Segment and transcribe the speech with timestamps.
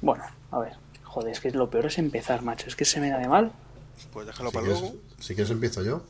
[0.00, 0.72] Bueno, a ver.
[1.04, 2.66] Joder, es que lo peor es empezar, macho.
[2.68, 3.52] Es que se me da de mal.
[4.12, 4.96] Pues déjalo Si para quieres, luego.
[5.18, 6.02] si quieres empiezo yo.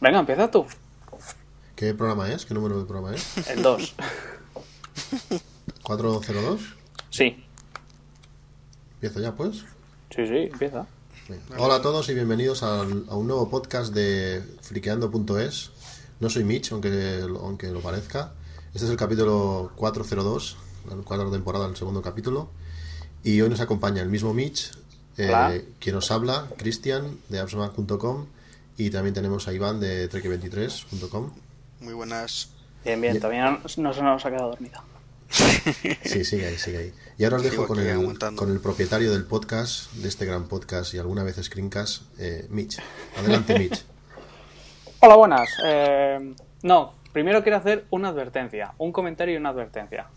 [0.00, 0.66] Venga, empieza tú.
[1.76, 2.46] ¿Qué programa es?
[2.46, 3.48] ¿Qué número de programa es?
[3.48, 3.94] El 2.
[5.82, 6.58] ¿402?
[7.10, 7.44] Sí.
[8.94, 9.64] Empiezo ya, pues.
[10.14, 10.86] Sí, sí, empieza.
[11.58, 15.70] Hola a todos y bienvenidos al- a un nuevo podcast de friqueando.es.
[16.20, 18.32] No soy Mitch, aunque, aunque lo parezca.
[18.74, 20.56] Este es el capítulo 402,
[20.88, 22.50] la cuarta temporada, el segundo capítulo.
[23.22, 24.72] Y hoy nos acompaña el mismo Mitch,
[25.18, 28.26] eh, quien nos habla, Cristian, de appsmac.com.
[28.76, 31.30] Y también tenemos a Iván de trek23.com.
[31.80, 32.50] Muy buenas.
[32.84, 33.18] Bien, bien.
[33.18, 34.80] Todavía no, no se nos ha quedado dormido.
[35.30, 36.92] Sí, sigue ahí, sigue ahí.
[37.18, 40.94] Y ahora os dejo con el, con el propietario del podcast, de este gran podcast
[40.94, 42.78] y alguna vez screencast, eh, Mitch.
[43.18, 43.84] Adelante, Mitch.
[45.00, 45.48] Hola, buenas.
[45.64, 48.74] Eh, no, primero quiero hacer una advertencia.
[48.78, 50.08] Un comentario y una advertencia.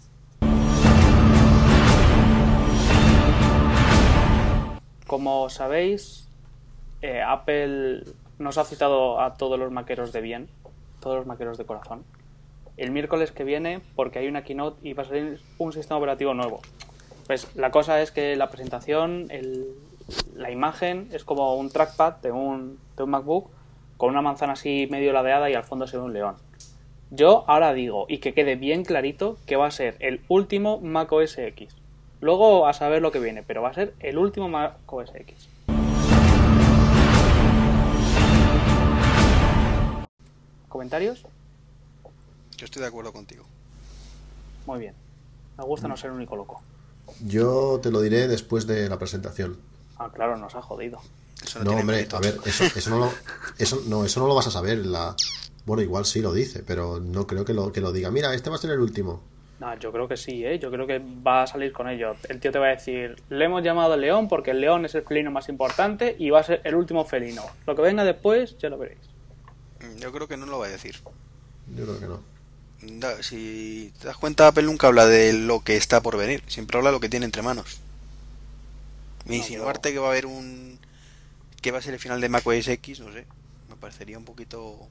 [5.13, 6.27] Como sabéis,
[7.03, 8.02] eh, Apple
[8.39, 10.50] nos ha citado a todos los maqueros de bien,
[11.02, 12.03] todos los maqueros de corazón,
[12.78, 16.34] el miércoles que viene porque hay una keynote y va a salir un sistema operativo
[16.34, 16.61] nuevo.
[17.28, 19.28] Pues la cosa es que la presentación,
[20.34, 23.52] la imagen es como un trackpad de un, de un MacBook
[23.97, 26.38] con una manzana así medio ladeada y al fondo se ve un león.
[27.11, 31.11] Yo ahora digo, y que quede bien clarito, que va a ser el último Mac
[31.11, 31.83] OS X.
[32.23, 35.49] Luego a saber lo que viene, pero va a ser el último Mac OS X.
[40.69, 41.25] ¿Comentarios?
[42.55, 43.44] Yo estoy de acuerdo contigo.
[44.66, 44.94] Muy bien.
[45.57, 46.61] Me gusta no ser el único loco.
[47.25, 49.57] Yo te lo diré después de la presentación.
[49.97, 51.01] Ah, claro, nos ha jodido.
[51.44, 52.16] Eso no, hombre, mérito.
[52.16, 53.11] a ver, eso, eso, no lo,
[53.57, 54.77] eso, no, eso no lo vas a saber.
[54.77, 55.13] en La...
[55.66, 58.11] Bueno, igual sí lo dice, pero no creo que lo, que lo diga.
[58.11, 59.33] Mira, este va a ser el último.
[59.64, 60.59] No, yo creo que sí, ¿eh?
[60.59, 62.17] Yo creo que va a salir con ello.
[62.28, 65.03] El tío te va a decir, le hemos llamado león porque el león es el
[65.03, 67.44] felino más importante y va a ser el último felino.
[67.66, 69.00] Lo que venga después, ya lo veréis.
[69.80, 70.97] Mm, Yo creo que no lo va a decir.
[71.74, 72.19] Yo creo que no.
[73.22, 76.44] Si te das cuenta, Apple nunca habla de lo que está por venir.
[76.47, 77.80] Siempre habla de lo que tiene entre manos.
[79.25, 80.78] Y No, insinuarte que va a haber un...
[81.62, 83.25] que va a ser el final de Mac OS X, no sé.
[83.69, 84.90] Me parecería un poquito...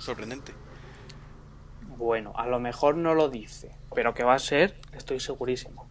[0.00, 0.52] sorprendente.
[1.98, 5.86] Bueno, a lo mejor no lo dice, pero que va a ser, estoy segurísimo.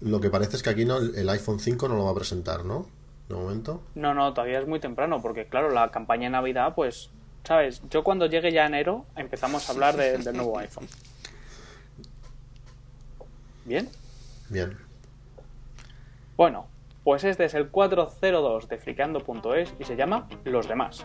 [0.00, 2.64] Lo que parece es que aquí no, el iPhone 5 no lo va a presentar,
[2.64, 2.86] ¿no?
[3.28, 3.82] De momento.
[3.94, 7.10] No, no, todavía es muy temprano, porque claro, la campaña de Navidad, pues,
[7.44, 7.82] ¿sabes?
[7.90, 10.86] Yo cuando llegue ya enero empezamos a hablar de- del nuevo iPhone.
[13.64, 13.88] ¿Bien?
[14.48, 14.76] Bien.
[16.36, 16.66] Bueno,
[17.04, 21.04] pues este es el 402 de fricando.es y se llama Los demás.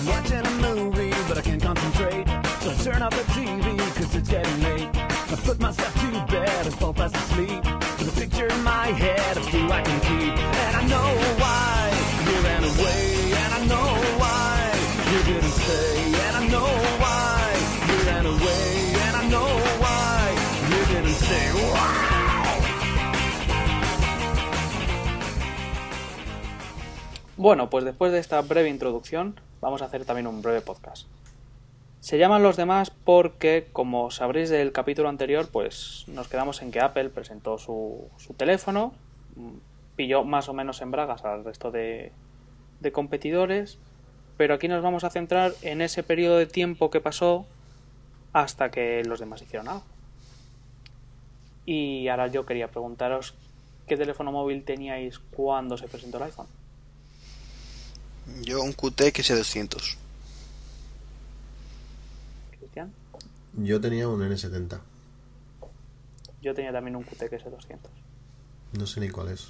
[0.00, 2.26] I'm watching a movie, but I can't concentrate.
[2.62, 4.88] So I turn off the TV, cause it's getting late.
[4.96, 7.62] I put myself to bed and fall fast asleep.
[7.98, 10.32] With a picture in my head of who I can keep.
[10.32, 11.92] And I know why
[12.24, 13.32] you ran away.
[13.44, 14.72] And I know why
[15.12, 16.14] you didn't stay.
[16.24, 16.70] And I know
[17.04, 17.52] why
[17.88, 18.94] you ran away.
[19.04, 19.52] And I know
[19.84, 20.16] why
[20.70, 21.46] you didn't stay.
[21.74, 21.96] Why?
[27.36, 31.06] Bueno, pues después de esta breve introducción, vamos a hacer también un breve podcast.
[32.00, 36.80] Se llaman los demás porque, como sabréis del capítulo anterior, pues nos quedamos en que
[36.80, 38.94] Apple presentó su, teléfono,
[39.36, 39.56] mm,
[39.96, 42.12] pilló más o menos en bragas al resto de,
[42.80, 43.78] de competidores,
[44.38, 47.44] pero aquí nos vamos a centrar en ese periodo de tiempo que pasó
[48.32, 49.84] hasta que los demás hicieron algo.
[51.66, 53.34] Y ahora yo quería preguntaros
[53.86, 56.46] qué teléfono móvil teníais cuando se presentó el iPhone.
[58.42, 59.96] Yo un QT S200.
[62.58, 62.92] Cristian.
[63.54, 64.80] Yo tenía un N70.
[66.42, 67.92] Yo tenía también un QTX 200
[68.72, 69.48] No sé ni cuál es.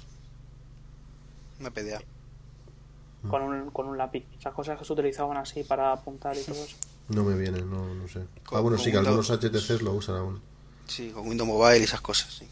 [1.59, 2.01] Una PDA.
[3.29, 4.25] con un, con un lápiz.
[4.37, 6.75] Esas cosas que se utilizaban así para apuntar y todo eso.
[7.09, 8.21] No me viene, no, no sé.
[8.45, 9.29] Con- ah, bueno, sí, que algunos.
[9.29, 10.41] HTCs lo usan aún.
[10.87, 12.47] Sí, con Windows Mobile y esas cosas, sí.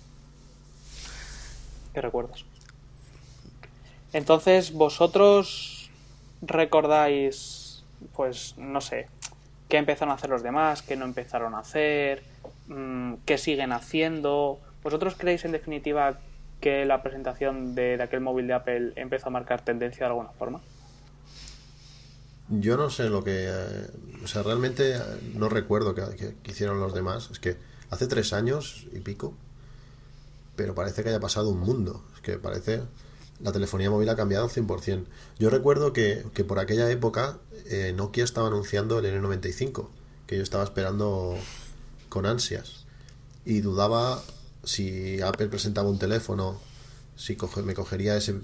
[1.94, 2.44] ¿Qué recuerdas?
[4.12, 5.79] Entonces, vosotros
[6.42, 7.84] recordáis,
[8.16, 9.08] pues, no sé,
[9.68, 12.24] qué empezaron a hacer los demás, qué no empezaron a hacer,
[12.68, 14.60] mm, qué siguen haciendo.
[14.84, 16.20] ¿Vosotros creéis, en definitiva,
[16.62, 20.62] que la presentación de, aquel móvil de Apple empezó a marcar tendencia de alguna forma?
[22.50, 23.46] Yo no sé lo que...
[23.48, 23.88] eh,
[24.24, 25.00] o sea, realmente eh,
[25.36, 27.30] no recuerdo que- que hicieron los demás.
[27.32, 27.58] Es que
[27.92, 29.34] hace tres años y pico,
[30.56, 32.04] pero parece que haya pasado un mundo.
[32.16, 32.82] Es que parece...
[33.42, 35.06] La telefonía móvil ha cambiado 100%.
[35.40, 39.88] Yo recuerdo que, que por aquella época eh, Nokia estaba anunciando el N95,
[40.28, 41.38] que yo estaba esperando
[42.10, 42.86] con ansias.
[43.46, 44.22] y dudaba
[44.64, 46.60] si Apple presentaba un teléfono,
[47.16, 48.36] si coge- me cogería ese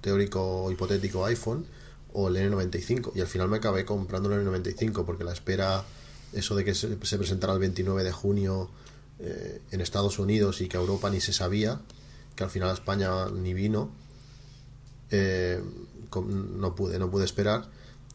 [0.00, 1.66] teórico hipotético iPhone
[2.12, 5.84] o el N95 y al final me acabé comprando el N95 porque la espera
[6.32, 8.70] eso de que se, se presentara el 29 de junio
[9.18, 11.80] eh, en Estados Unidos y que Europa ni se sabía
[12.34, 13.90] que al final España ni vino
[15.12, 15.62] eh,
[16.14, 17.68] no pude no pude esperar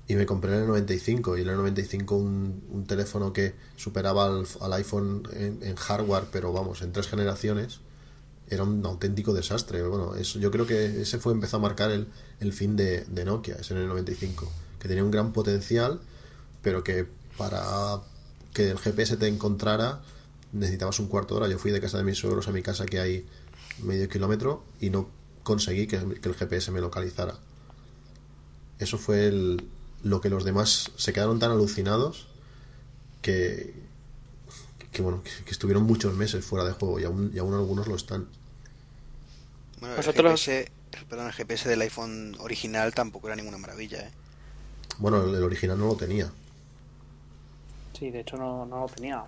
[0.08, 5.60] y me compré el N95 y el N95 un, teléfono que superaba al, iPhone en,
[5.62, 7.80] en hardware pero vamos en tres generaciones
[8.50, 9.84] era un auténtico desastre.
[9.84, 12.08] Bueno, eso, yo creo que ese fue empezó a marcar el,
[12.40, 14.50] el fin de, de Nokia, ese en el 95,
[14.80, 16.00] que tenía un gran potencial,
[16.62, 17.08] pero que
[17.38, 18.02] para
[18.54, 20.02] que el GPS te encontrara
[20.54, 21.52] necesitabas un cuarto de hora.
[21.52, 23.26] Yo fui de casa de mis suegros a mi casa que hay
[23.84, 25.10] medio kilómetro y no
[25.48, 27.36] conseguí que, que el GPS me localizara.
[28.80, 29.68] Eso fue el-
[30.04, 32.28] lo que los demás se quedaron tan alucinados
[33.22, 33.74] que,
[34.92, 37.88] que bueno, que, que estuvieron muchos meses fuera de juego y aún, y aún algunos
[37.88, 38.28] lo están.
[39.80, 40.72] Bueno, el Vosotros- GPS,
[41.10, 44.12] perdón, el GPS del iPhone original tampoco era ninguna maravilla, ¿eh?
[45.00, 46.32] Bueno, el, el original no lo tenía.
[47.98, 49.24] Sí, de hecho no, no lo tenía.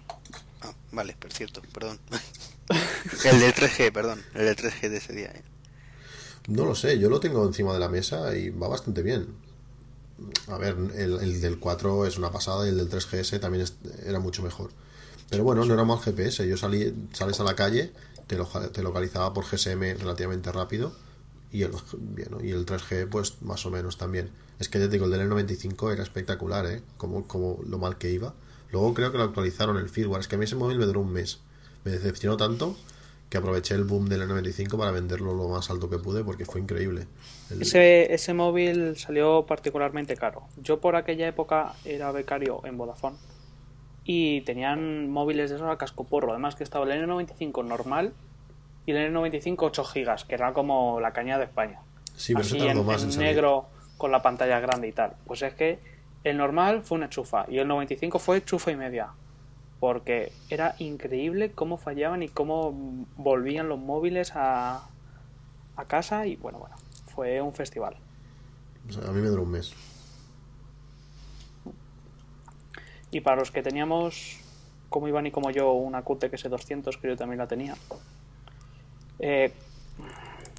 [0.62, 2.00] Ah, vale, por cierto, perdón.
[3.26, 5.32] el del 3G, perdón, el del 3G de ese día.
[5.34, 5.44] ¿eh?
[6.48, 9.28] No lo sé, yo lo tengo encima de la mesa y va bastante bien.
[10.48, 13.76] A ver, el, el del 4 es una pasada y el del 3GS también es-
[14.06, 14.72] era mucho mejor.
[15.30, 16.48] Pero bueno, no era mal GPS.
[16.48, 17.92] Yo salí, sales a la calle,
[18.28, 20.92] te, lo, te localizaba por GSM relativamente rápido
[21.52, 24.32] y el, bien, y el 3G pues más o menos también.
[24.60, 26.82] Es que ya te digo, el del N95 era espectacular, ¿eh?
[26.98, 28.34] Como, como lo mal que iba.
[28.72, 30.22] Luego creo que lo actualizaron el firmware.
[30.22, 31.40] Es que a mí ese móvil me duró un mes.
[31.86, 32.76] Me decepcionó tanto
[33.30, 36.60] que aproveché el boom del N95 para venderlo lo más alto que pude porque fue
[36.62, 37.06] increíble.
[37.52, 40.44] El- Ese, ese móvil salió particularmente caro.
[40.58, 43.18] Yo por aquella época era becario en Vodafone
[44.04, 46.32] y tenían móviles de esos a cascoporro.
[46.32, 48.14] Además que estaba el N95 normal
[48.88, 51.80] y el N95 8 GB, que era como la caña de España.
[52.16, 53.68] Sí, pero Así se tardó en, más en negro
[53.98, 55.14] con la pantalla grande y tal.
[55.28, 55.78] Pues es que
[56.24, 59.10] el normal fue una chufa y el 95 fue chufa y media.
[59.80, 62.74] Porque era increíble cómo fallaban y cómo
[63.16, 64.88] volvían los móviles a,
[65.76, 66.76] a casa y bueno, bueno,
[67.16, 67.96] fue un festival.
[68.90, 69.74] O sea, a mí me duró un mes.
[73.12, 74.38] Y para los que teníamos,
[74.90, 77.76] como Iván y como yo, una QTX S200, que yo también la tenía.
[79.20, 79.54] eh,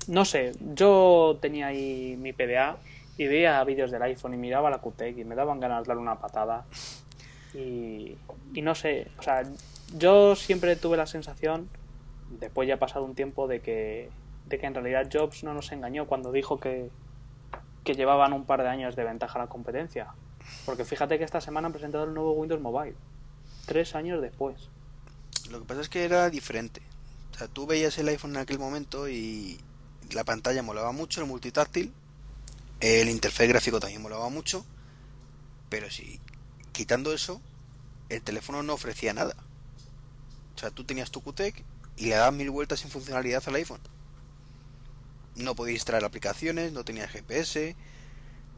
[0.08, 2.78] no sé, yo tenía ahí mi PDA
[3.16, 6.02] y veía vídeos del iPhone y miraba la QTX y me daban ganas de darle
[6.02, 6.64] una patada.
[7.54, 8.16] Y,
[8.54, 9.42] y no sé, o sea,
[9.96, 11.68] yo siempre tuve la sensación,
[12.38, 14.08] después ya ha pasado un tiempo, de que,
[14.46, 16.90] de que en realidad Jobs no nos engañó cuando dijo que,
[17.84, 20.08] que llevaban un par de años de ventaja a la competencia.
[20.64, 22.94] Porque fíjate que esta semana han presentado el nuevo Windows Mobile.
[23.66, 24.68] Tres años después.
[25.50, 26.80] Lo que pasa es que era diferente.
[27.32, 29.58] O sea, tú veías el iPhone en aquel momento y
[30.12, 31.92] la pantalla molaba mucho, el multitáctil,
[32.80, 34.64] el interfaz gráfico también molaba mucho,
[35.68, 36.18] pero si
[36.80, 37.42] quitando eso,
[38.08, 39.36] el teléfono no ofrecía nada.
[40.56, 41.62] O sea, tú tenías tu QTEC
[41.98, 43.82] y le dabas mil vueltas sin funcionalidad al iPhone.
[45.36, 47.76] No podías instalar aplicaciones, no tenías GPS,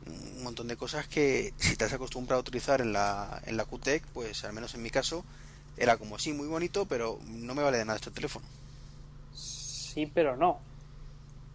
[0.06, 3.64] un montón de cosas que si te has acostumbrado a utilizar en la, en la
[3.64, 5.24] QTEC, pues al menos en mi caso,
[5.76, 8.46] era como sí, muy bonito, pero no me vale de nada este teléfono.
[9.34, 10.60] Sí, pero no.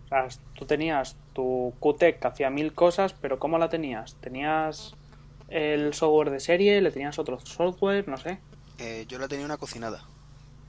[0.04, 4.16] O sea, tú tenías tu QTEC que hacía mil cosas, pero ¿cómo la tenías?
[4.16, 4.98] ¿Tenías
[5.50, 6.82] el software de serie?
[6.82, 8.08] ¿Le tenías otro software?
[8.08, 8.40] No sé.
[8.80, 10.04] Eh, yo la tenía una cocinada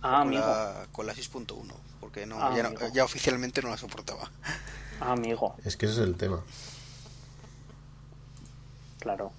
[0.01, 0.41] Ah, con, amigo.
[0.43, 2.87] la, con la 6.1, porque no, Ah, ya, no- amigo.
[2.95, 4.31] ya oficialmente no la soportaba.
[5.01, 5.55] Ah, amigo.
[5.65, 6.43] Es que ese es el tema.
[8.99, 9.33] Claro.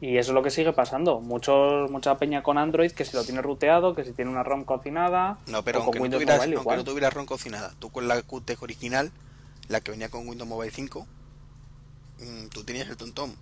[0.00, 1.20] Y eso es lo que sigue pasando.
[1.20, 4.64] Muchos, mucha peña con Android que si lo tiene ruteado, que si tiene una ROM
[4.64, 5.38] cocinada.
[5.46, 6.78] No, pero aunque no, Windows tuvieras, Mobile aunque igual.
[6.78, 9.12] no tuvieras ROM cocinada, tú con la QTEC original,
[9.68, 11.06] la que venía con Windows Mobile 5,
[12.18, 13.32] mm, tú tenías el TomTom.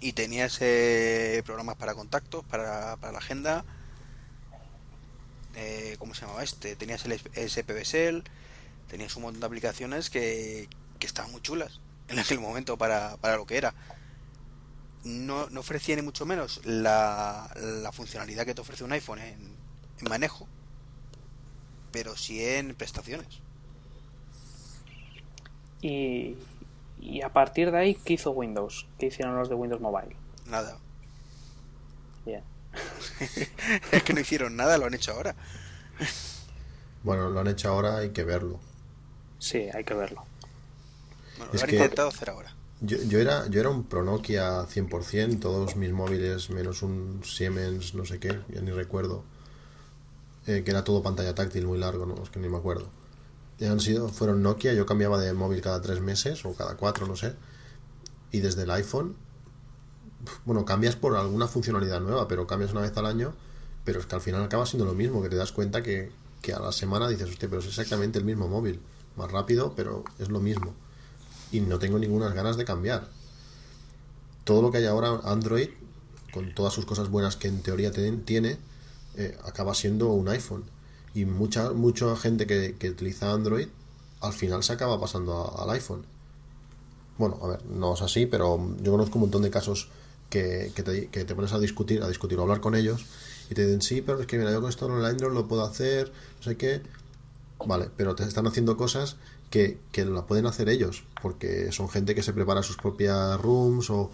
[0.00, 3.64] Y tenías eh, programas para contactos, para, para la agenda.
[5.56, 6.74] Eh, ¿Cómo se llamaba este?
[6.76, 8.24] Tenías el SPBSL,
[8.88, 13.36] tenías un montón de aplicaciones que, que estaban muy chulas en aquel momento para, para
[13.36, 13.74] lo que era.
[15.04, 19.56] No, no ofrecía ni mucho menos la, la funcionalidad que te ofrece un iPhone en,
[20.00, 20.46] en manejo,
[21.90, 23.40] pero sí en prestaciones.
[25.82, 26.36] Y,
[27.00, 28.86] y a partir de ahí, ¿qué hizo Windows?
[28.98, 30.16] ¿Qué hicieron los de Windows Mobile?
[30.46, 30.76] Nada.
[32.26, 32.42] Bien.
[33.92, 35.34] es que no hicieron nada, lo han hecho ahora.
[37.02, 38.60] Bueno, lo han hecho ahora, hay que verlo.
[39.38, 40.24] Sí, hay que verlo.
[41.38, 42.54] Bueno, Es lo han que- intentado hacer ahora.
[42.82, 47.94] Yo, yo era yo era un Pro Nokia 100%, todos mis móviles menos un Siemens,
[47.94, 49.22] no sé qué, ya ni recuerdo.
[50.46, 52.88] eh, que era todo pantalla táctil muy largo, no es que ni me acuerdo.
[53.60, 57.16] Han sido, fueron Nokia, yo cambiaba de móvil cada tres meses o cada cuatro, no
[57.16, 57.34] sé.
[58.32, 59.16] Y desde el iPhone,
[60.44, 63.34] bueno, cambias por alguna funcionalidad nueva, pero cambias una vez al año,
[63.84, 66.10] pero es que al final acaba siendo lo mismo, que te das cuenta que,
[66.42, 68.80] que a la semana dices, pero es exactamente el mismo móvil,
[69.16, 70.74] más rápido, pero es lo mismo.
[71.52, 73.08] Y no tengo ninguna ganas de cambiar.
[74.44, 75.68] Todo lo que hay ahora, Android,
[76.32, 78.58] con todas sus cosas buenas que en teoría tiene,
[79.16, 80.64] eh, acaba siendo un iPhone.
[81.14, 83.68] Y mucha, mucha gente que, que utiliza Android,
[84.20, 86.04] al final se acaba pasando al iPhone.
[87.18, 89.88] Bueno, a ver, no es así, pero yo conozco un montón de casos
[90.28, 93.04] que, que, te, que te pones a discutir, a discutir o hablar con ellos
[93.50, 95.48] y te dicen, sí, pero es que mira, yo con esto en el Android lo
[95.48, 96.82] puedo hacer, no sé qué.
[97.66, 99.16] Vale, pero te están haciendo cosas
[99.50, 103.90] que, que la pueden hacer ellos, porque son gente que se prepara sus propias rooms
[103.90, 104.10] o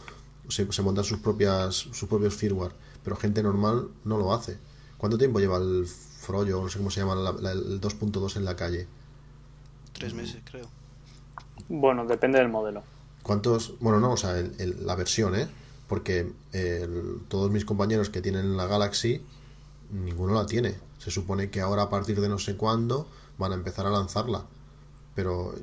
[0.48, 2.72] se, se montan sus propias sus propios firmware,
[3.04, 4.56] pero gente normal no lo hace.
[4.96, 5.86] ¿Cuánto tiempo lleva el
[6.26, 8.87] Frollo, no sé cómo se llama, la- la- el 2.2 en la calle?
[9.92, 10.66] Tres meses, creo.
[11.68, 12.83] Bueno, depende del modelo.
[13.23, 13.75] ¿Cuántos?
[13.80, 15.49] Bueno, no, o sea, el- el- la versión, ¿eh?
[15.88, 19.23] Porque el- todos mis compañeros que tienen la Galaxy,
[19.92, 20.75] ninguno la tiene.
[20.99, 23.06] Se supone que ahora a partir de no sé cuándo
[23.38, 24.45] van a empezar a lanzarla.
[25.14, 25.54] Pero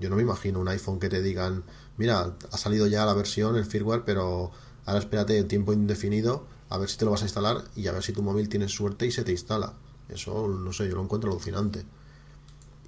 [0.00, 1.62] yo no me imagino un iPhone que te digan,
[1.98, 4.50] mira, ha salido ya la versión, el firmware, pero
[4.86, 7.92] ahora espérate el tiempo indefinido a ver si te lo vas a instalar y a
[7.92, 9.74] ver si tu móvil tiene suerte y se te instala.
[10.08, 11.84] Eso, no sé, yo lo encuentro alucinante.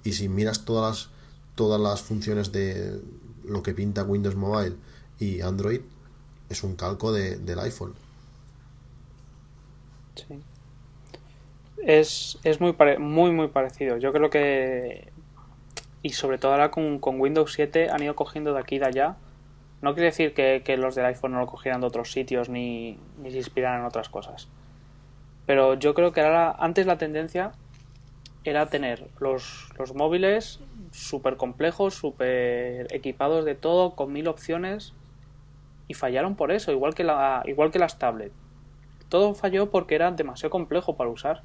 [0.03, 1.09] Y si miras todas las,
[1.55, 3.01] todas las funciones de
[3.43, 4.75] lo que pinta Windows Mobile
[5.19, 5.81] y Android,
[6.49, 7.93] es un calco de- del iPhone.
[10.15, 10.45] Sí.
[11.83, 13.97] Es, es muy, muy, muy parecido.
[13.97, 15.11] Yo creo que.
[16.03, 18.85] Y sobre todo ahora con, con Windows 7 han ido cogiendo de aquí y de
[18.87, 19.17] allá.
[19.85, 23.29] No quiere decir que, los del iPhone no lo cogieran de otros sitios ni, ni
[23.29, 24.47] se inspiraran en otras cosas.
[25.45, 27.51] Pero yo creo que antes la tendencia
[28.43, 30.59] era tener los, los móviles
[30.91, 34.95] súper complejos, súper equipados de todo, con mil opciones.
[35.87, 38.33] Y fallaron por eso, igual que, la, igual que las tablets
[39.07, 41.43] todo falló porque era demasiado complejo para usar.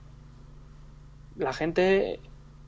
[1.37, 2.21] La gente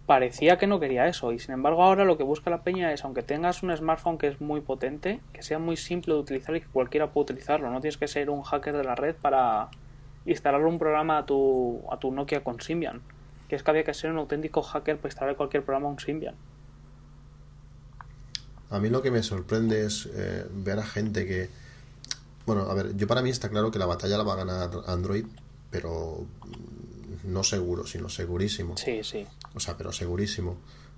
[0.06, 3.04] parecía que no quería eso y sin embargo ahora lo que busca la peña es
[3.04, 6.60] aunque tengas un smartphone que es muy potente, que sea muy simple de utilizar y
[6.60, 7.70] que cualquiera pueda utilizarlo.
[7.70, 9.68] No tienes que ser un hacker de la red para
[10.26, 13.00] instalar un programa a tu, a tu Nokia con Symbian.
[13.48, 15.98] Que es que había que ser un auténtico hacker para instalar cualquier programa a un
[15.98, 16.34] Symbian.
[18.70, 21.50] A mí lo que me sorprende es eh, ver a gente que...
[22.46, 24.70] Bueno, a ver, yo para mí está claro que la batalla la va a ganar
[24.86, 25.26] Android,
[25.70, 26.26] pero
[27.24, 28.76] no seguro, sino segurísimo.
[28.76, 29.26] Sí, sí.
[29.54, 30.56] O sea, pero segurísimo.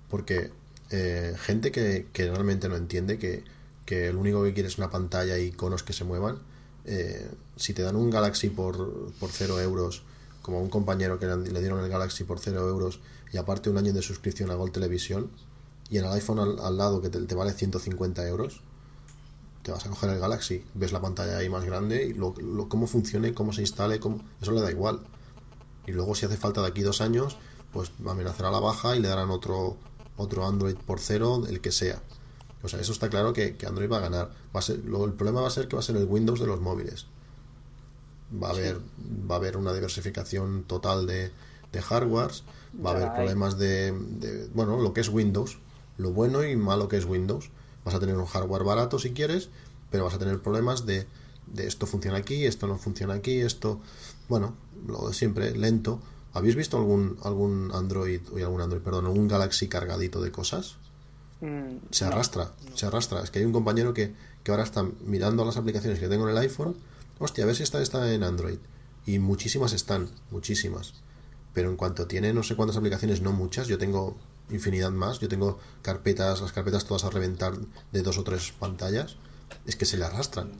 [0.09, 0.51] Porque
[0.91, 3.43] eh, gente que, que realmente no entiende que,
[3.85, 6.39] que el único que quiere es una pantalla y iconos que se muevan,
[6.85, 10.03] eh, si te dan un Galaxy por, por 0 euros,
[10.41, 12.99] como a un compañero que le, dieron el Galaxy por 0 euros
[13.33, 15.29] y aparte un año de suscripción a Gold Televisión,
[15.89, 18.61] y en el iPhone al, al lado que te, te vale 150 euros,
[19.63, 22.69] te vas a coger el Galaxy, ves la pantalla ahí más grande y lo, lo-
[22.69, 24.99] cómo funcione, cómo se instale, cómo, eso le da igual.
[25.87, 27.37] Y luego si hace falta de aquí dos años,
[27.73, 29.77] pues amenazará la baja y le darán otro,
[30.17, 32.01] otro Android por cero, el que sea.
[32.63, 34.31] O sea, eso está claro que, que Android va a ganar.
[34.55, 36.39] Va a ser, lo- el problema va a ser que va a ser el Windows
[36.39, 37.05] de los móviles.
[38.41, 38.79] Va a haber,
[39.29, 41.31] va a haber una diversificación total de,
[41.71, 42.43] de hardwares,
[42.83, 43.15] va a haber hay.
[43.15, 45.59] problemas de, de, bueno, lo que es Windows,
[45.97, 47.49] lo bueno y malo que es Windows.
[47.83, 49.49] Vas a tener un hardware barato si quieres,
[49.91, 51.05] pero vas a tener problemas de,
[51.45, 53.79] de esto funciona aquí, esto no funciona aquí, esto,
[54.29, 54.55] bueno,
[54.87, 55.99] lo de siempre, lento.
[56.33, 60.75] ¿Habéis visto algún algún Android, o algún Android, perdón, algún Galaxy cargadito de cosas?
[61.41, 62.11] Mm, Se no.
[62.11, 63.21] arrastra, se arrastra.
[63.21, 64.13] Es que hay un compañero que,
[64.43, 66.75] que ahora está mirando las aplicaciones que tengo en el iPhone.
[67.19, 68.57] Hostia, a ver si esta está en Android.
[69.05, 70.93] Y muchísimas están, muchísimas.
[71.53, 74.17] Pero en cuanto tiene no sé cuántas aplicaciones, no muchas, yo tengo
[74.49, 75.19] infinidad más.
[75.19, 77.53] Yo tengo carpetas, las carpetas todas a reventar
[77.93, 79.15] de dos o tres pantallas.
[79.65, 80.51] Es que se le arrastran.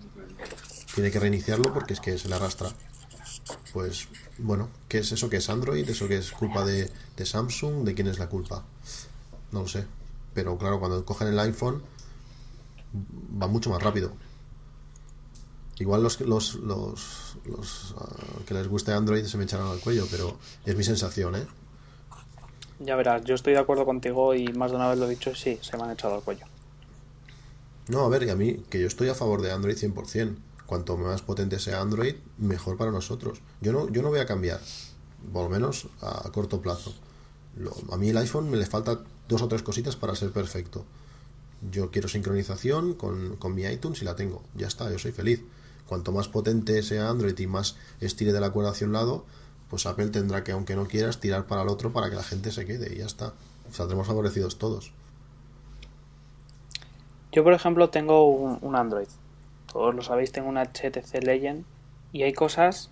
[0.94, 2.72] Tiene que reiniciarlo porque es que se le arrastra.
[3.74, 5.88] Pues bueno, ¿qué es eso que es Android?
[5.88, 7.84] ¿Eso que es culpa de, de Samsung?
[7.84, 8.64] ¿De quién es la culpa?
[9.52, 9.86] No lo sé.
[10.34, 11.84] Pero claro, cuando cogen el iPhone
[13.42, 14.12] va mucho más rápido.
[15.78, 20.08] Igual los, los, los, los ah, que les guste Android se me echarán al cuello,
[20.10, 21.46] pero es mi sensación, ¿eh?
[22.80, 25.36] Ya verás, yo estoy de acuerdo contigo y más de una vez lo he dicho,
[25.36, 26.46] sí, se me han echado al cuello.
[27.88, 30.36] No, a ver, y a mí, que yo estoy a favor de Android 100%.
[30.66, 33.42] Cuanto más potente sea Android, mejor para nosotros.
[33.62, 34.60] Yo no, yo no voy a cambiar,
[35.32, 36.94] por lo menos a, corto plazo.
[37.58, 40.86] Lo- a mí el iPhone me le falta dos o tres cositas para ser perfecto.
[41.72, 44.42] Yo quiero sincronización con, con mi iTunes y la tengo.
[44.56, 45.44] Ya está, yo soy feliz.
[45.88, 49.26] Cuanto más potente sea Android y más estire de la cuerda hacia un lado,
[49.70, 52.52] pues Apple tendrá que, aunque no quieras, tirar para el otro para que la gente
[52.52, 53.34] se quede y ya está.
[53.72, 54.92] Saldremos favorecidos todos.
[57.32, 59.08] Yo, por ejemplo, tengo un, un Android.
[59.76, 61.66] Todos lo sabéis, tengo una HTC Legend
[62.14, 62.90] y hay cosas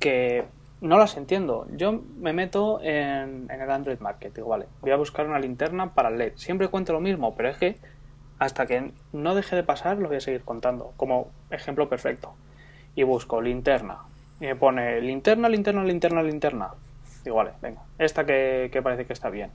[0.00, 0.42] que
[0.80, 1.68] no las entiendo.
[1.76, 4.34] Yo me meto en, en el Android Market.
[4.34, 6.32] Digo, vale, voy a buscar una linterna para el LED.
[6.34, 7.76] Siempre cuento lo mismo, pero es que
[8.40, 10.92] hasta que no deje de pasar lo voy a seguir contando.
[10.96, 12.34] Como ejemplo perfecto.
[12.96, 13.98] Y busco linterna.
[14.40, 16.70] Y me pone linterna, linterna, linterna, linterna.
[17.22, 17.80] Digo, venga.
[18.00, 19.52] Esta que, que parece que está bien.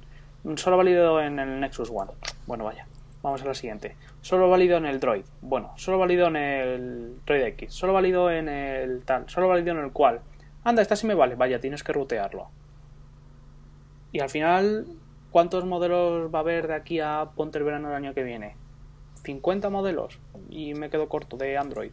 [0.55, 2.11] Solo válido en el Nexus One.
[2.47, 2.87] Bueno, vaya.
[3.21, 3.95] Vamos a la siguiente.
[4.21, 5.25] Solo válido en el Droid.
[5.41, 7.73] Bueno, solo válido en el Droid X.
[7.73, 9.29] Solo válido en el tal.
[9.29, 10.21] Solo válido en el cual.
[10.63, 11.35] Anda, esta sí me vale.
[11.35, 12.47] Vaya, tienes que rutearlo.
[14.11, 14.85] Y al final,
[15.31, 18.55] ¿cuántos modelos va a haber de aquí a ponte el verano del año que viene?
[19.23, 20.17] 50 modelos.
[20.49, 21.91] Y me quedo corto de Android.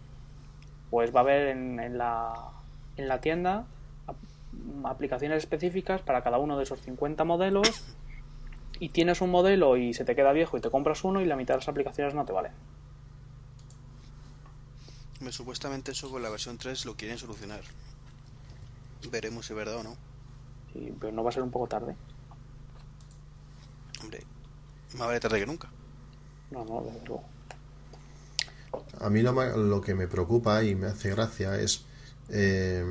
[0.91, 2.33] Pues va a haber en, en la,
[2.97, 3.65] en la tienda
[4.07, 4.17] ap-
[4.87, 7.97] aplicaciones específicas para cada uno de esos 50 modelos
[8.79, 11.37] y tienes un modelo y se te queda viejo y te compras uno y la
[11.37, 12.53] mitad de las aplicaciones no te valen.
[15.31, 17.63] Supuestamente eso con la versión 3 lo quieren solucionar.
[19.11, 19.97] Veremos si es verdad o no.
[21.01, 21.97] Pero no va a ser un poco tarde.
[24.03, 24.23] Hombre,
[24.95, 25.69] más vale tarde que nunca.
[26.51, 27.25] No, no, desde luego.
[29.01, 31.85] A mí lo que me preocupa y me hace gracia es
[32.29, 32.85] eh,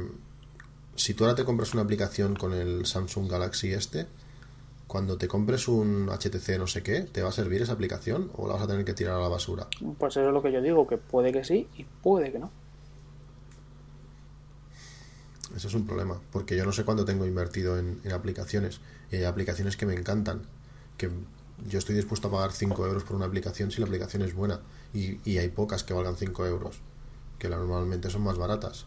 [0.95, 4.07] si tú ahora te compras una aplicación con el Samsung Galaxy este,
[4.87, 8.47] cuando te compres un HTC no sé qué, ¿te va a servir esa aplicación o
[8.47, 9.67] la vas a tener que tirar a la basura?
[9.97, 12.51] Pues eso es lo que yo digo, que puede que sí y puede que no.
[15.55, 19.17] Eso es un problema, porque yo no sé cuánto tengo invertido en, en aplicaciones y
[19.17, 20.41] hay aplicaciones que me encantan,
[20.97, 21.09] que
[21.69, 24.59] yo estoy dispuesto a pagar 5 euros por una aplicación si la aplicación es buena
[24.93, 26.79] y, y hay pocas que valgan 5 euros,
[27.39, 28.85] que normalmente son más baratas.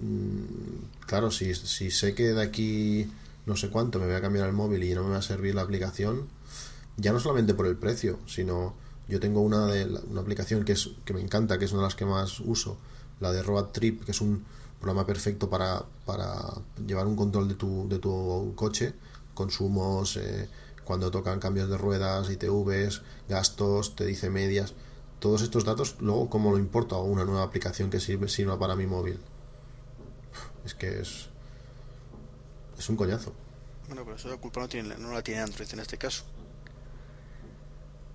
[0.00, 3.10] Mm, claro, si, si sé que de aquí
[3.48, 5.54] no sé cuánto me voy a cambiar el móvil y no me va a servir
[5.54, 6.28] la aplicación,
[6.98, 8.74] ya no solamente por el precio, sino
[9.08, 11.86] yo tengo una de una aplicación que es que me encanta, que es una de
[11.86, 12.76] las que más uso,
[13.20, 14.44] la de Road Trip, que es un
[14.78, 16.36] programa perfecto para, para
[16.86, 18.94] llevar un control de tu, de tu coche,
[19.32, 20.48] consumos, eh,
[20.84, 24.74] cuando tocan cambios de ruedas, ITVs, gastos, te dice medias,
[25.20, 28.76] todos estos datos, luego cómo lo importo a una nueva aplicación que sirve, sirva para
[28.76, 29.18] mi móvil.
[30.64, 31.30] Es que es
[32.78, 33.32] es un coñazo.
[33.88, 36.24] Bueno, pero eso la culpa no, tiene, no la tiene Android en este caso.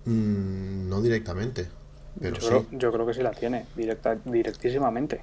[0.04, 1.68] Mm, no directamente,
[2.20, 2.46] pero yo, sí.
[2.48, 5.22] creo, yo creo que sí la tiene, directa, directísimamente.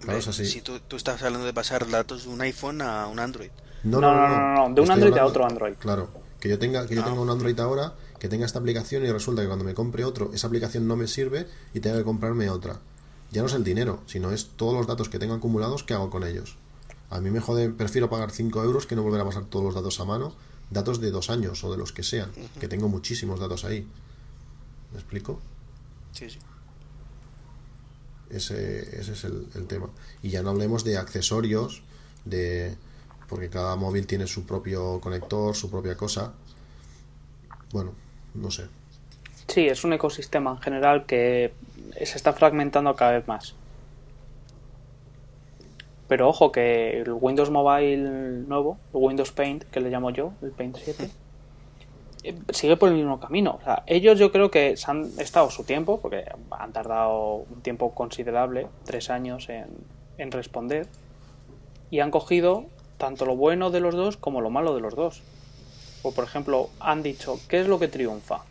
[0.00, 0.44] Claro, es así.
[0.44, 3.50] Si tú, tú estás hablando de pasar datos de un iPhone a un Android.
[3.84, 5.74] No, no, no, no, no, de un Android a otro Android.
[5.78, 6.08] Claro,
[6.40, 7.04] que yo tenga que yo Ah.
[7.04, 10.30] tenga un Android ahora, que tenga esta aplicación y resulta que cuando me compre otro,
[10.34, 12.80] esa aplicación no me sirve y tenga que comprarme otra.
[13.30, 16.10] Ya no es el dinero, sino es todos los datos que tengo acumulados que hago
[16.10, 16.56] con ellos.
[17.10, 19.74] A mí me jode, prefiero pagar 5 euros que no volver a pasar todos los
[19.74, 20.34] datos a mano,
[20.70, 23.86] datos de dos años o de los que sean, que tengo muchísimos datos ahí.
[24.92, 25.40] ¿Me explico?
[26.12, 26.38] Sí, sí.
[28.30, 29.88] Ese, ese es el, el tema.
[30.22, 31.82] Y ya no hablemos de accesorios,
[32.24, 32.76] de
[33.28, 36.32] porque cada móvil tiene su propio conector, su propia cosa.
[37.72, 37.92] Bueno,
[38.34, 38.66] no sé.
[39.48, 41.52] Sí, es un ecosistema en general que
[41.96, 43.54] se está fragmentando cada vez más.
[46.08, 50.52] Pero ojo que el Windows Mobile nuevo, el Windows Paint, que le llamo yo, el
[50.52, 51.10] Paint 7,
[52.22, 53.58] eh, sigue por el mismo camino.
[53.60, 57.60] O sea, ellos yo creo que se han estado su tiempo, porque han tardado un
[57.62, 59.66] tiempo considerable, tres años en,
[60.18, 60.86] en responder,
[61.90, 62.66] y han cogido
[62.98, 65.22] tanto lo bueno de los dos como lo malo de los dos.
[66.02, 68.44] O por ejemplo, han dicho, ¿qué es lo que triunfa?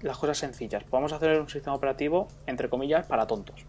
[0.00, 0.84] Las cosas sencillas.
[0.90, 3.64] Vamos a hacer un sistema operativo, entre comillas, para tontos.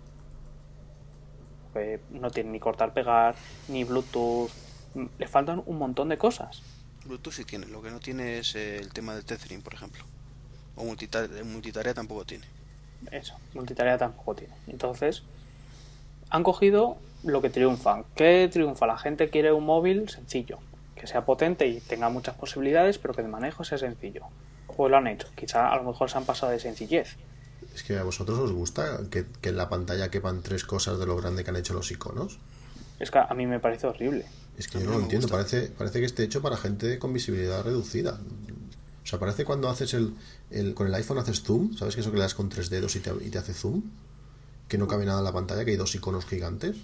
[2.11, 3.35] No tiene ni cortar pegar,
[3.67, 4.51] ni Bluetooth.
[5.17, 6.61] Le faltan un montón de cosas.
[7.05, 7.67] Bluetooth sí tiene.
[7.67, 10.03] Lo que no tiene es eh, el tema del tethering, por ejemplo.
[10.75, 12.45] O multitarea, multitarea tampoco tiene.
[13.11, 14.53] Eso, multitarea tampoco tiene.
[14.67, 15.23] Entonces,
[16.29, 18.05] han cogido lo que triunfan.
[18.15, 18.87] ¿Qué triunfa?
[18.87, 20.59] La gente quiere un móvil sencillo,
[20.95, 24.25] que sea potente y tenga muchas posibilidades, pero que de manejo sea sencillo.
[24.75, 25.27] Pues lo han hecho.
[25.35, 27.15] Quizá a lo mejor se han pasado de sencillez.
[27.75, 31.05] Es que a vosotros os gusta que, que en la pantalla quepan tres cosas de
[31.05, 32.39] lo grande que han hecho los iconos.
[32.99, 34.25] Es que a mí me parece horrible.
[34.57, 35.27] Es que yo no lo entiendo.
[35.27, 35.37] gusta.
[35.37, 38.17] Parece, parece que esté hecho para gente con visibilidad reducida.
[39.03, 40.15] O sea, parece cuando haces el,
[40.49, 42.95] el- con el iPhone haces zoom, ¿sabes que eso que le das con tres dedos
[42.95, 43.83] y te, y te hace zoom?
[44.69, 46.77] Que no cabe nada en la pantalla, que hay dos iconos gigantes.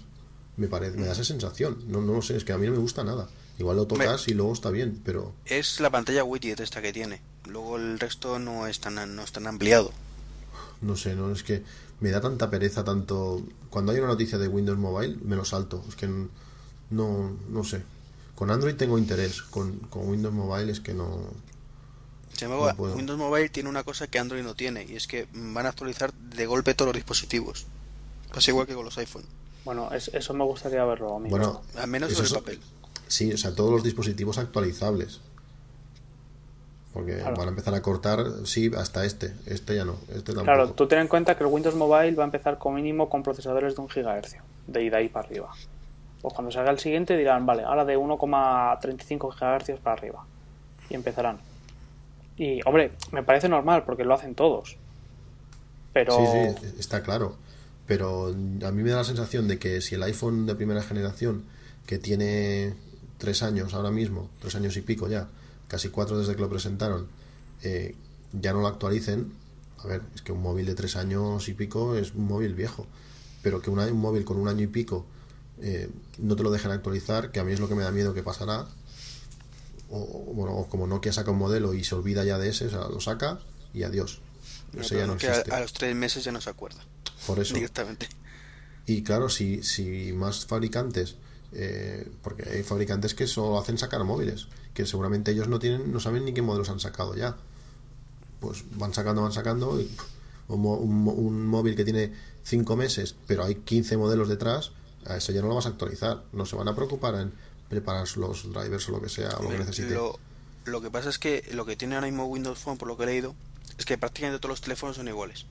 [0.58, 1.78] Me parece, me da esa sensación.
[1.88, 3.28] No, no lo sé, es que a mí no me gusta nada.
[3.58, 7.22] Igual lo tocas y luego está bien, pero Es la pantalla widget esta que tiene.
[7.46, 9.92] Luego el resto no es tan, no es tan ampliado.
[10.82, 11.62] No sé, no es que
[12.00, 15.82] me da tanta pereza tanto cuando hay una noticia de Windows Mobile me lo salto,
[15.88, 16.08] es que
[16.90, 17.82] no, no sé.
[18.34, 21.20] Con Android tengo interés, con, con Windows Mobile es que no...
[22.34, 22.96] Sin embargo, No puedo.
[22.96, 26.12] Windows Mobile tiene una cosa que Android no tiene y es que van a actualizar
[26.12, 27.66] de golpe todos los dispositivos.
[28.34, 29.24] Pasa igual que con los iPhone.
[29.64, 31.28] Bueno, es- eso me gustaría verlo a mí.
[31.28, 32.60] Bueno, Al menos sobre es- papel.
[33.06, 35.20] Sí, o sea, todos los dispositivos actualizables.
[36.92, 37.36] Porque Claro.
[37.36, 39.32] van a empezar a cortar, sí, hasta este.
[39.46, 40.44] Este ya no, este tampoco.
[40.44, 43.22] Claro, tú ten en cuenta que el Windows Mobile va a empezar con mínimo con
[43.22, 45.50] procesadores de 1 GHz, de de ahí para arriba.
[46.20, 50.24] Pues cuando salga el siguiente dirán, vale, ahora de 1,35 GHz para arriba.
[50.90, 51.38] Y empezarán.
[52.36, 54.76] Y, hombre, me parece normal porque lo hacen todos.
[55.92, 56.12] Pero...
[56.12, 56.24] Sí,
[56.60, 57.36] sí, está claro.
[57.86, 61.44] Pero a mí me da la sensación de que si el iPhone de primera generación,
[61.86, 62.74] que tiene
[63.18, 65.26] tres años ahora mismo, tres años y pico ya,
[65.72, 67.08] casi cuatro desde que lo presentaron,
[67.62, 67.94] eh,
[68.32, 69.32] ya no lo actualicen.
[69.78, 72.86] A ver, es que un móvil de tres años y pico es un móvil viejo.
[73.42, 75.06] Pero que una- un móvil con un año y pico
[75.62, 78.12] eh, no te lo dejen actualizar, que a mí es lo que me da miedo
[78.14, 78.66] que pasará.
[79.90, 79.98] O,
[80.34, 82.88] bueno, o como Nokia saca un modelo y se olvida ya de ese, o sea,
[82.88, 83.38] lo saca
[83.72, 84.20] y adiós.
[84.76, 86.80] Ese ya no que a, a los tres meses ya no se acuerda
[87.26, 87.54] Por eso.
[87.60, 88.08] directamente.
[88.86, 91.16] Y claro, si, si más fabricantes,
[91.54, 96.00] eh, porque hay fabricantes que solo hacen sacar móviles, que seguramente ellos no tienen, no
[96.00, 97.36] saben ni qué modelos han sacado ya.
[98.40, 99.90] Pues van sacando, van sacando, y
[100.48, 102.12] un, un un móvil que tiene
[102.44, 104.72] 5 meses, pero hay 15 modelos detrás,
[105.06, 106.24] a eso ya no lo vas a actualizar.
[106.32, 107.32] No se van a preocupar en
[107.68, 109.94] preparar los drivers o lo que sea, o lo que necesite.
[109.94, 110.18] Lo,
[110.64, 113.04] lo que pasa es que lo que tiene ahora mismo Windows Phone, por lo que
[113.04, 113.34] he leído,
[113.78, 115.46] es que prácticamente todos los teléfonos son iguales.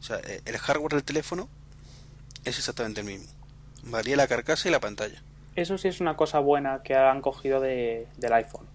[0.00, 1.48] O sea, eh, el hardware del teléfono
[2.44, 3.26] es exactamente el mismo.
[3.88, 5.22] Varía la carcasa y la pantalla.
[5.54, 8.66] Eso sí es una cosa buena que han cogido de, del iPhone.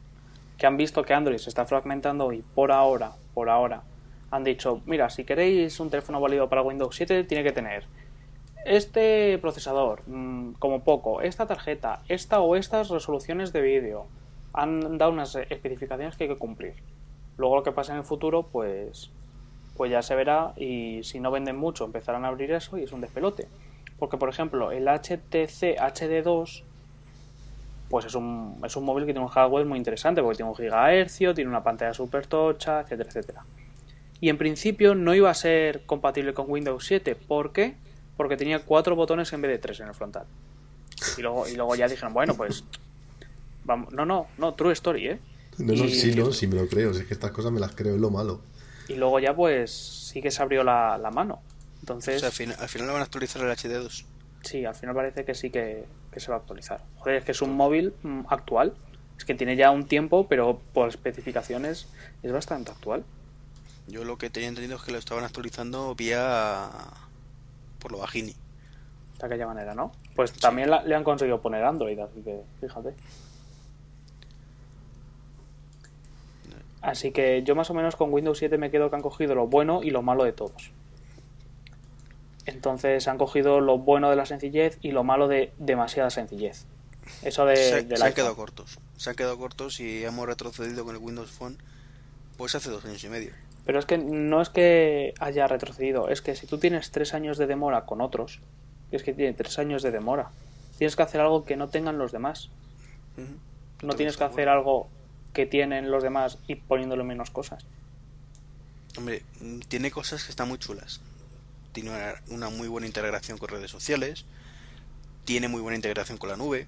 [0.58, 3.84] Que han visto que Android se está fragmentando y por ahora, por ahora,
[4.32, 7.84] han dicho, mira, si queréis un teléfono válido para Windows 7, tiene que tener
[8.66, 14.08] este procesador, mm, como poco, esta tarjeta, esta o estas resoluciones de vídeo.
[14.54, 16.76] Han dado unas especificaciones que hay que cumplir.
[17.38, 19.10] Luego lo que pasa en el futuro, pues,
[19.76, 22.94] pues ya se verá y si no venden mucho empezarán a abrir eso y es
[22.94, 23.48] un despelote.
[24.02, 26.64] Porque, por ejemplo, el HTC HD2
[27.88, 30.56] pues es un, es un móvil que tiene un hardware muy interesante porque tiene un
[30.58, 33.46] gigahercio, tiene una pantalla super tocha, etcétera, etcétera.
[34.20, 37.14] Y en principio no iba a ser compatible con Windows 7.
[37.16, 37.76] ¿Por qué?
[38.18, 40.26] Porque tenía cuatro botones en vez de tres en el frontal.
[41.18, 42.64] Y luego, y luego ya dijeron, bueno, pues...
[43.66, 45.20] Vamos, no, no, no, true story, ¿eh?
[45.60, 47.60] No, no, y- sí, no, sí me lo creo, si es que estas cosas me
[47.60, 48.42] las creo, es lo malo.
[48.88, 51.42] Y luego ya pues sí que se abrió la, la mano.
[51.88, 54.06] O Entonces, sea, al final, al final lo van a actualizar el HD2.
[54.44, 56.84] sí, al final parece que sí que, que se va a actualizar.
[56.98, 58.76] Joder, es que es un móvil mm, actual.
[59.18, 61.88] Es que tiene ya un tiempo, pero por especificaciones
[62.24, 63.04] es bastante actual.
[63.88, 66.70] Yo lo que tenía entendido es que lo estaban actualizando vía
[67.80, 68.36] por lo bajini.
[69.20, 69.92] De aquella manera, ¿no?
[70.16, 72.96] Pues también la- le han conseguido poner Android, así que fíjate.
[76.82, 79.48] Así que yo más o menos con Windows 7 me quedo que han cogido lo
[79.48, 80.72] bueno y lo malo de todos.
[82.46, 86.66] Entonces han cogido lo bueno de la sencillez y lo malo de demasiada sencillez.
[87.24, 88.80] Eso de, se, se han quedado cortos.
[88.98, 91.58] Se han quedado cortos y hemos retrocedido con el Windows Phone
[92.38, 93.32] pues hace dos años y medio.
[93.66, 97.38] Pero es que no es que haya retrocedido, es que si tú tienes tres años
[97.38, 98.40] de demora con otros,
[98.92, 100.32] es que tiene tres años de demora,
[100.78, 102.50] tienes que hacer algo que no tengan los demás.
[103.84, 104.90] No tienes que hacer algo
[105.34, 107.66] que tienen los demás y poniéndole menos cosas.
[108.98, 111.02] Hombre, mm, tiene cosas que están muy chulas.
[111.72, 114.26] Tiene una, una muy buena integración con redes sociales.
[115.26, 116.68] Tiene muy buena integración con la nube.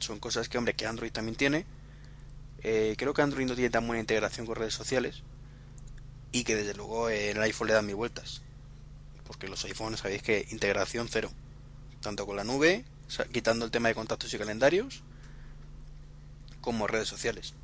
[0.00, 1.66] Son cosas que, hombre, que Android también tiene.
[2.62, 5.22] Eh, creo que Android no tiene tan buena integración con redes sociales.
[6.32, 8.42] Y que desde luego eh, el iPhone le da mil vueltas.
[9.26, 11.30] Porque los iPhones sabéis que integración cero.
[12.00, 12.84] Tanto con la nube,
[13.32, 15.02] quitando el tema de contactos y calendarios,
[16.60, 17.54] como redes sociales.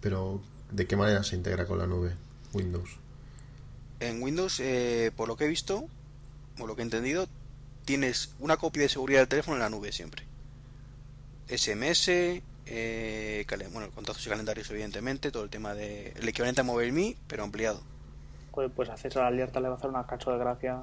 [0.00, 2.14] Pero, ¿de qué manera se integra con la nube
[2.52, 3.01] Windows?
[4.02, 5.86] En Windows, eh, por lo que he visto,
[6.58, 7.28] o lo que he entendido,
[7.84, 10.24] tienes una copia de seguridad del teléfono en la nube siempre.
[11.48, 16.12] SMS, eh, bueno, contactos y calendarios, evidentemente, todo el tema de.
[16.16, 17.80] El equivalente a MobileMe, pero ampliado.
[18.50, 20.80] Joder, pues haces la alerta, le va a hacer una cacho de gracia.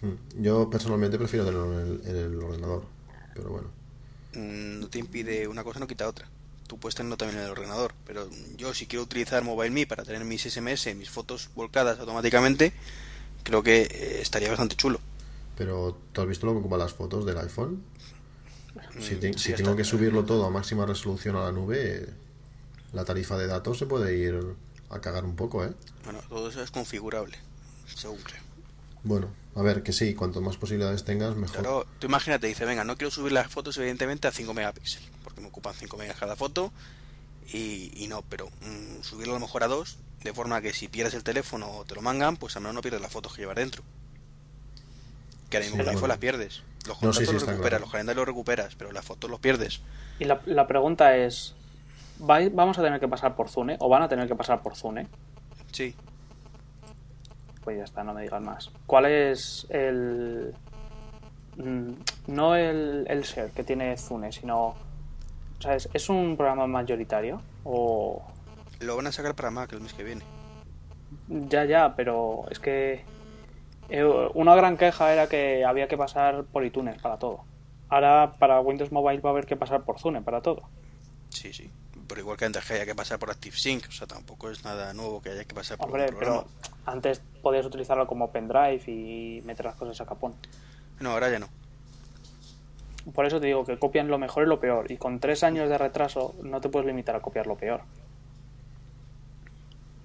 [0.00, 0.42] Hmm.
[0.42, 2.84] Yo personalmente prefiero tenerlo en el, en el ordenador,
[3.34, 3.68] pero bueno.
[4.34, 6.26] Mm, No te impide una cosa, no quita otra.
[6.72, 10.24] Tú puedes tenerlo también en el ordenador, pero yo, si quiero utilizar MobileMe para tener
[10.24, 12.72] mis SMS, mis fotos volcadas automáticamente,
[13.42, 14.98] creo que eh, estaría bastante chulo.
[15.54, 17.82] Pero, ¿tú has visto lo que ocupan las fotos del iPhone?
[18.98, 22.08] Si, Mm, te- sí, si tengo que subirlo todo a máxima resolución a la nube,
[22.94, 24.40] la tarifa de datos se puede ir
[24.88, 25.74] a cagar un poco, ¿eh?
[26.04, 27.36] Bueno, todo eso es configurable,
[27.94, 28.40] según creo.
[29.04, 31.60] Bueno, a ver, que sí, cuanto más posibilidades tengas, mejor.
[31.60, 35.10] Claro, tú imagínate, dice, venga, no quiero subir las fotos evidentemente a 5 megapíxeles,
[35.42, 36.72] me ocupan 5 megas cada foto,
[37.52, 40.88] y, y no, pero mm, subirlo a lo mejor a 2, de forma que si
[40.88, 43.42] pierdes el teléfono o te lo mangan, pues al menos no pierdes las fotos que
[43.42, 43.82] llevas dentro.
[45.50, 46.62] Que ahora mismo Sí, con el iPhone las pierdes.
[46.86, 47.84] Los No, contactos sí, sí, los está recuperas, claro.
[47.84, 49.80] los calendarios los recuperas, pero las fotos los pierdes.
[50.18, 51.54] Y la, la pregunta es,
[52.20, 53.76] ¿vai- ¿vamos a tener que pasar por Zune?
[53.80, 55.06] ¿O van a tener que pasar por Zune?
[55.72, 55.94] Sí,
[57.64, 58.70] Pues ya está, no me digas más.
[58.86, 60.54] ¿Cuál es el...
[61.56, 61.92] mm,
[62.28, 64.74] No el, el share que tiene Zune, sino...
[65.62, 65.88] ¿sabes?
[65.92, 67.40] ¿Es un programa mayoritario?
[67.64, 68.22] O...
[68.80, 70.22] lo van a sacar para Mac el mes que viene.
[71.28, 73.04] Ya, ya, pero es que...
[73.88, 77.44] eh, Una gran queja era que había que pasar por iTunes para todo.
[77.88, 80.62] Ahora para Windows Mobile va a haber que pasar por Zune para todo.
[81.28, 81.70] Sí, sí.
[82.08, 84.92] Pero igual que antes que haya que pasar por ActiveSync, o sea, tampoco es nada
[84.92, 86.46] nuevo que haya que pasar por Hombre, pero
[86.84, 90.34] antes podías utilizarlo como pendrive y meter las cosas a capón.
[91.00, 91.48] No, ahora ya no.
[93.14, 94.90] Por eso te digo que copian lo mejor y lo peor.
[94.90, 97.82] Y con tres años de retraso no te puedes limitar a copiar lo peor.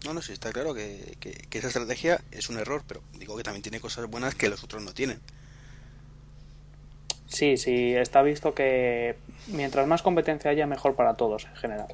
[0.06, 3.36] No, no, sí, está claro que, que- que esa estrategia es un error, pero digo
[3.36, 5.20] que también tiene cosas buenas que los otros no tienen.
[7.28, 11.88] Sí, sí, está visto que mientras más competencia haya, mejor para todos en general.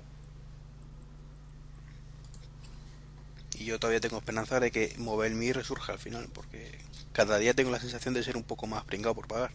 [3.57, 6.71] Y yo todavía tengo esperanza de que MobileMe resurja al final, porque
[7.13, 9.51] cada día tengo la sensación de ser un poco más pringado por pagar.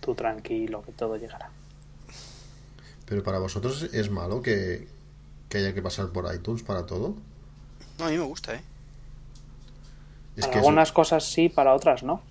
[0.00, 1.50] Tú tranquilo, que todo llegará.
[3.06, 4.86] Pero para vosotros es malo que,
[5.48, 7.16] que haya que pasar por iTunes para todo.
[7.98, 8.62] No, a mí me gusta, ¿eh?
[10.36, 12.22] Es para que eso- algunas cosas sí, para otras no.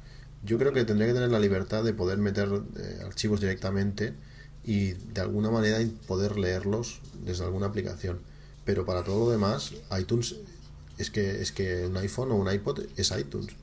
[0.44, 4.14] yo creo que tendría que tener la libertad de poder meter eh, archivos directamente
[4.64, 8.20] y de alguna manera poder leerlos desde alguna aplicación.
[8.66, 10.36] Pero para todo lo demás, iTunes
[10.98, 13.54] es que es que un iPhone o un iPod es iTunes.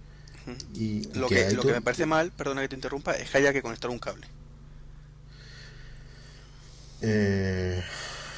[0.74, 3.38] Y Lo que que, lo que me parece mal, perdona que te interrumpa, es que
[3.38, 4.26] haya que conectar un cable.
[7.02, 7.83] Eh,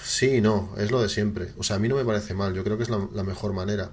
[0.04, 1.48] sí, no, es lo de siempre.
[1.58, 3.52] O sea, a mí no me parece mal, yo creo que es la, la mejor
[3.52, 3.90] manera.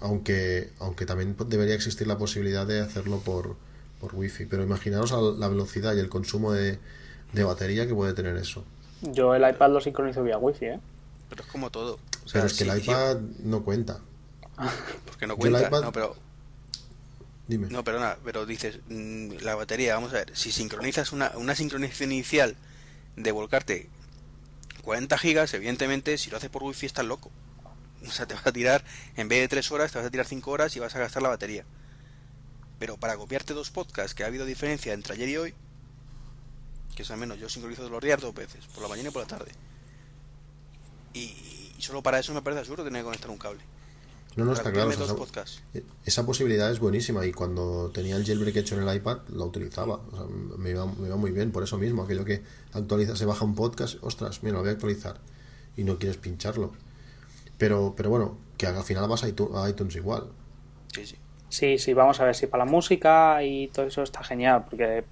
[0.00, 3.56] Aunque, aunque también debería existir la posibilidad de hacerlo por,
[4.00, 4.46] por wifi.
[4.46, 6.78] Pero imaginaos al- la velocidad y el consumo de,
[7.32, 8.64] de batería que puede tener eso.
[9.02, 10.80] Yo el iPad lo sincronizo vía wifi, ¿eh?
[11.28, 11.94] Pero es como todo.
[12.24, 14.00] O sea, Pero es que el iPad no cuenta.
[15.06, 15.70] porque no yo el cuenta.
[15.70, 16.16] iPad- No, pero
[17.52, 17.68] Dime.
[17.68, 22.10] No, perdona, pero dices, mm, la batería, vamos a ver, si sincronizas una, una sincronización
[22.10, 22.56] inicial
[23.16, 23.90] de volcarte
[24.80, 27.30] 40 gigas, evidentemente, si lo haces por wifi estás loco.
[28.06, 28.82] O sea, te vas a tirar,
[29.16, 31.22] en vez de 3 horas, te vas a tirar 5 horas y vas a gastar
[31.22, 31.66] la batería.
[32.78, 35.54] Pero para copiarte dos podcasts, que ha habido diferencia entre ayer y hoy,
[36.96, 39.22] que es al menos yo sincronizo los días dos veces, por la mañana y por
[39.24, 39.52] la tarde.
[41.12, 43.62] Y, y solo para eso me parece absurdo tener que conectar un cable.
[44.36, 44.88] No, no, está claro.
[44.88, 45.04] o sea,
[46.04, 50.00] esa- posibilidad es buenísima y cuando tenía el jailbreak hecho en el iPad lo utilizaba.
[50.10, 50.26] O sea,
[50.58, 52.02] me, iba, me iba muy bien por eso mismo.
[52.04, 52.42] Aquello que
[52.72, 55.16] actualiza, se baja un podcast, ostras, mira, lo voy a actualizar
[55.76, 56.72] y no quieres pincharlo.
[57.58, 60.24] Pero, pero bueno, que al final vas a iTunes, a iTunes igual.
[60.94, 61.16] Sí, sí.
[61.48, 65.04] Sí, sí, vamos a ver si para la música y todo eso está genial, porque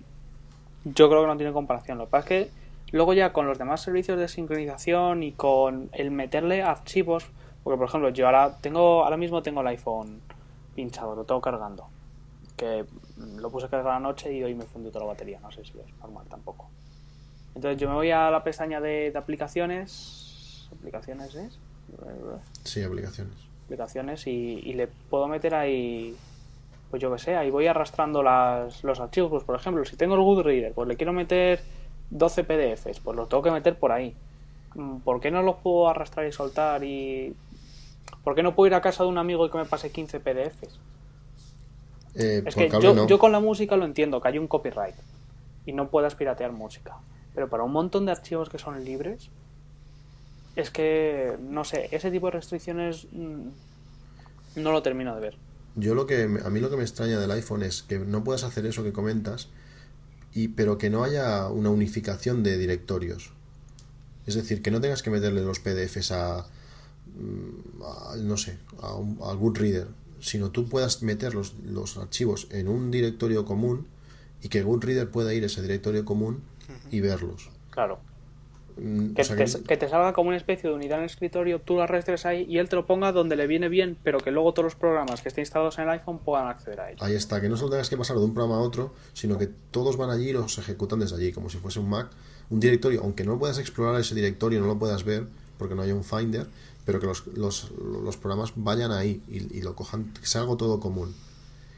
[0.86, 1.98] yo creo que no tiene comparación.
[1.98, 2.50] Lo que pasa es que
[2.92, 7.26] luego ya con los demás servicios de sincronización y con el meterle archivos,
[7.70, 10.20] porque por ejemplo yo ahora tengo, ahora mismo tengo el iPhone
[10.74, 11.86] pinchado, lo tengo cargando,
[12.56, 12.84] que
[13.36, 15.78] lo puse a cargar anoche y hoy me fundió toda la batería, no sé si
[15.78, 16.68] es normal tampoco.
[17.54, 21.58] Entonces yo me voy a la pestaña de, de aplicaciones, aplicaciones es,
[22.64, 23.34] Sí, aplicaciones.
[23.66, 26.16] aplicaciones y, y le puedo meter ahí
[26.90, 30.16] pues yo que sé, ahí voy arrastrando las, los archivos, pues por ejemplo, si tengo
[30.16, 31.60] el Goodreader, pues le quiero meter
[32.10, 34.12] 12 PDFs, pues los tengo que meter por ahí.
[34.74, 37.32] Mm, ¿Por qué no los puedo arrastrar y soltar y
[38.24, 40.20] por qué no puedo ir a casa de un amigo y que me pase 15
[40.20, 40.80] PDFs?
[42.14, 43.06] Eh, Es que yo, no.
[43.06, 44.96] yo con la música lo entiendo, que hay un copyright
[45.66, 46.96] y no puedas piratear música.
[47.34, 49.30] Pero para un montón de archivos que son libres,
[50.56, 53.48] es que, no sé, ese tipo de restricciones mm,
[54.56, 55.36] no lo termino de ver.
[55.76, 58.42] Yo lo que a mí lo que me extraña del iPhone es que no puedas
[58.42, 59.48] hacer eso que comentas
[60.32, 63.32] y pero que no haya una unificación de directorios.
[64.26, 66.46] Es decir, que no tengas que meterle los PDFs a,
[67.84, 69.88] a, no sé, a, un, a algún reader,
[70.20, 73.86] sino tú puedas meter los, los archivos en un directorio común
[74.42, 76.42] y que Goodreader pueda ir a ese directorio común
[76.90, 77.50] y verlos.
[77.70, 77.98] Claro.
[78.76, 81.10] Mm, Que, o sea te, que- te salga como una especie de unidad en el
[81.10, 84.18] escritorio, tú lo arrastres ahí y él te lo ponga donde le viene bien, pero
[84.18, 87.02] que luego todos los programas que estén instalados en el iPhone puedan acceder a ello.
[87.04, 89.48] Ahí está, que no solo tengas que pasar de un programa a otro, sino que
[89.70, 92.08] todos van allí y los ejecutan desde allí, como si fuese un Mac,
[92.48, 95.26] un directorio, aunque no puedas explorar ese directorio, no lo puedas ver,
[95.58, 96.46] porque no hay un Finder,
[96.90, 100.56] pero que los, los, los programas vayan ahí y, y lo cojan, que sea algo
[100.56, 101.14] todo común.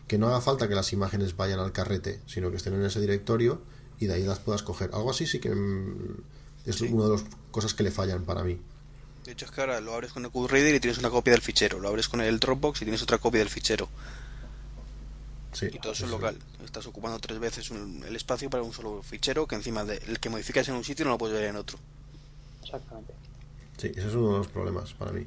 [0.09, 2.99] que no haga falta que las imágenes vayan al carrete, sino que estén en ese
[2.99, 3.61] directorio
[4.01, 4.89] y de ahí las puedas coger.
[4.95, 6.17] Algo así sí que mm,
[6.65, 6.89] es Sí.
[6.91, 8.59] una de las cosas que le fallan para mí.
[9.27, 11.43] De hecho, es que ahora lo abres con el QReader y tienes una copia del
[11.43, 11.79] fichero.
[11.79, 13.89] Lo abres con el Dropbox y tienes otra copia del fichero.
[15.53, 16.17] Sí, Y todo eso es sí.
[16.17, 16.37] local.
[16.65, 20.19] Estás ocupando tres veces un- el espacio para un solo fichero que encima de, el
[20.19, 21.79] que modificas en un sitio no lo puedes ver en otro.
[22.65, 23.13] Exactamente.
[23.83, 25.27] Sí, ese es uno de los problemas para mí.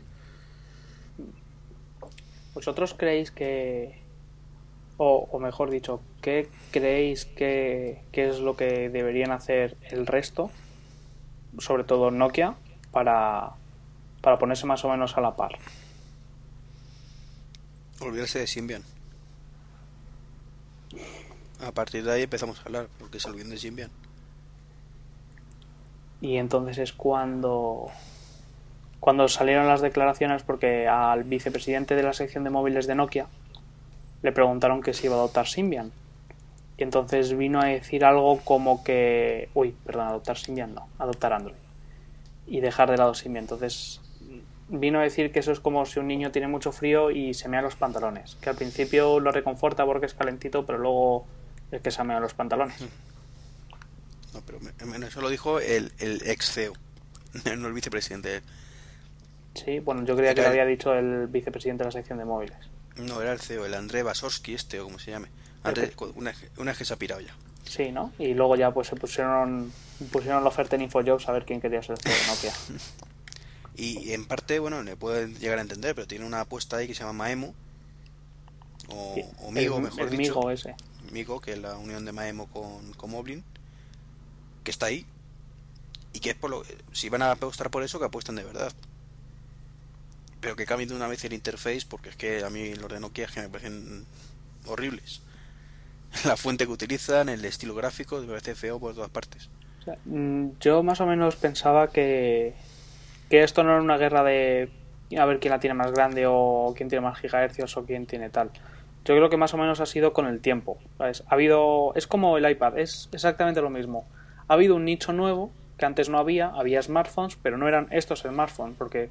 [2.54, 4.00] ¿Vosotros creéis que,
[4.96, 10.52] o, o mejor dicho, qué creéis que, que es lo que deberían hacer el resto,
[11.58, 12.56] sobre todo Nokia,
[12.94, 13.56] para,
[14.22, 15.58] para ponerse más o menos a la par?
[18.00, 18.84] Olvidarse de Symbian.
[21.60, 23.92] A partir de ahí empezamos a hablar, porque se olviden de Symbian.
[26.22, 27.92] Y entonces es cuando,
[29.06, 33.28] cuando salieron las declaraciones porque al vicepresidente de la sección de móviles de Nokia
[34.24, 35.92] le preguntaron que si iba a adoptar Symbian.
[36.76, 39.50] Y entonces vino a decir algo como que...
[39.54, 41.54] Uy, perdón, adoptar Symbian no, adoptar Android.
[42.48, 43.44] Y dejar de lado Symbian.
[43.44, 44.02] Entonces
[44.70, 47.48] vino a decir que eso es como si un niño tiene mucho frío y se
[47.48, 48.38] mea los pantalones.
[48.42, 51.28] Que al principio lo reconforta porque es calentito, pero luego
[51.72, 52.82] es que se mea los pantalones.
[54.34, 54.60] No, pero
[55.06, 56.74] eso lo dijo el, el ex CEO,
[57.56, 58.42] no el vicepresidente.
[59.56, 62.58] Sí, bueno, yo creía que lo había dicho el vicepresidente de la sección de móviles.
[62.98, 65.30] No, era el CEO, el André Basorsky este, o como se llame.
[65.64, 67.34] Antes, cu- una, una que se ha pirado ya.
[67.64, 68.14] Sí, ¿no?
[68.20, 69.72] Y luego ya pues se pusieron
[70.12, 72.54] pusieron la oferta en InfoJobs a ver quién quería ser el CEO de Nokia.
[73.78, 76.94] Y en parte, bueno, le pueden llegar a entender, pero tiene una apuesta ahí que
[76.94, 77.54] se llama Maemo.
[78.88, 80.36] O, o Migo, el, mejor el dicho.
[80.36, 80.76] Migo ese.
[81.12, 83.44] Migo, que es la unión de Maemo con, con Moblin,
[84.64, 85.06] que está ahí.
[86.14, 86.64] Y que es por lo
[86.94, 88.72] si van a apostar por eso, que apuestan de verdad.
[90.46, 93.00] Pero que cambien de una vez el interface, porque es que a mí los de
[93.00, 94.06] Nokia es que me parecen
[94.68, 95.24] horribles.
[96.24, 99.50] La fuente que utilizan, el estilo gráfico, me parece feo por todas partes.
[100.06, 102.54] Mm, yo más o menos pensaba que,
[103.28, 104.70] que esto no era una guerra de
[105.18, 108.30] a ver quién la tiene más grande o quién tiene más gigahercios o quién tiene
[108.30, 108.52] tal.
[109.04, 110.78] Yo creo que más o menos ha sido con el tiempo.
[111.00, 111.24] ¿sabes?
[111.28, 114.06] Ha habido, es como el iPad, es exactamente lo mismo.
[114.48, 118.20] Ha habido un nicho nuevo que antes no había, había smartphones, pero no eran estos
[118.20, 119.10] smartphones, porque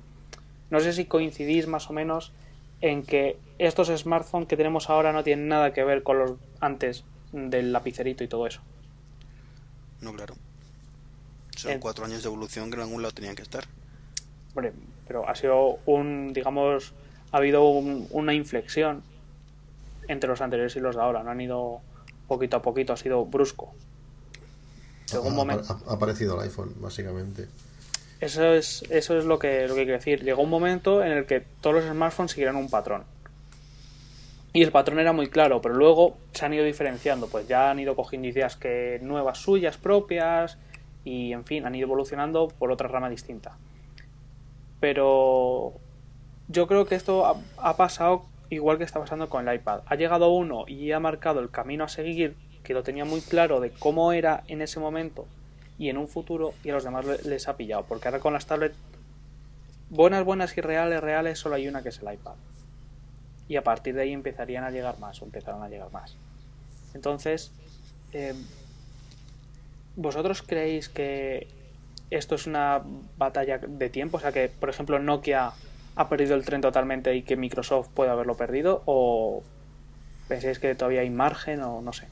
[0.75, 2.33] no sé si coincidís más o menos
[2.81, 7.05] en que estos smartphones que tenemos ahora no tienen nada que ver con los antes
[7.31, 8.61] del lapicerito y todo eso.
[10.01, 10.35] No, claro.
[11.57, 13.65] Son En- cuatro años de evolución que en algún lado tenían que estar.
[14.51, 14.73] Hombre,
[15.07, 16.93] pero ha sido un, digamos,
[17.31, 19.05] ha habido un- una inflexión
[20.09, 21.23] entre los anteriores y los de ahora.
[21.23, 21.81] No han ido
[22.27, 23.73] poquito a poquito, ha sido brusco.
[25.13, 27.47] Ha- momento, ha, ha aparecido el iPhone, básicamente.
[28.21, 30.23] Eso es, eso es lo que, lo que quiero decir.
[30.23, 33.05] Llegó un momento en el que todos los smartphones siguieron un patrón.
[34.53, 37.81] Y el patrón era muy claro, pero luego se han ido diferenciando, pues ya han
[37.81, 40.59] ido cogiendo ideas que nuevas suyas propias
[41.05, 43.59] y en fin, han ido evolucionando por otra rama distinta.
[44.79, 45.73] Pero
[46.47, 49.81] yo creo que esto ha, ha pasado igual que está pasando con el iPad.
[49.87, 53.59] Ha llegado uno y ha marcado el camino a seguir, que lo tenía muy claro
[53.59, 55.27] de cómo era en ese momento
[55.79, 57.85] y en un futuro, y a los demás le- les ha pillado.
[57.89, 58.77] Porque ahora con las tablets
[59.91, 62.35] buenas, buenas y reales, reales, solo hay una que es el iPad.
[63.49, 66.17] Y a partir de ahí empezarían a llegar más, o empezaron a llegar más.
[66.95, 67.51] Entonces,
[68.13, 68.35] eh,
[69.97, 71.47] ¿vosotros creéis que
[72.11, 72.83] esto es una
[73.19, 74.17] batalla de tiempo?
[74.17, 75.53] O sea, que, por ejemplo, Nokia
[75.97, 79.43] ha perdido el tren totalmente y que Microsoft puede haberlo perdido, o
[80.29, 82.07] pensáis que todavía hay margen, o no sé.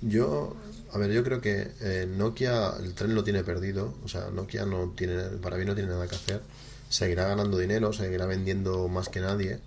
[0.00, 0.54] Yo,
[0.92, 4.64] a ver, yo creo que eh, Nokia el tren lo tiene perdido, o sea, Nokia
[4.64, 6.40] no tiene, para mí no tiene nada que hacer,
[6.88, 9.60] seguirá ganando dinero, seguirá vendiendo más que nadie,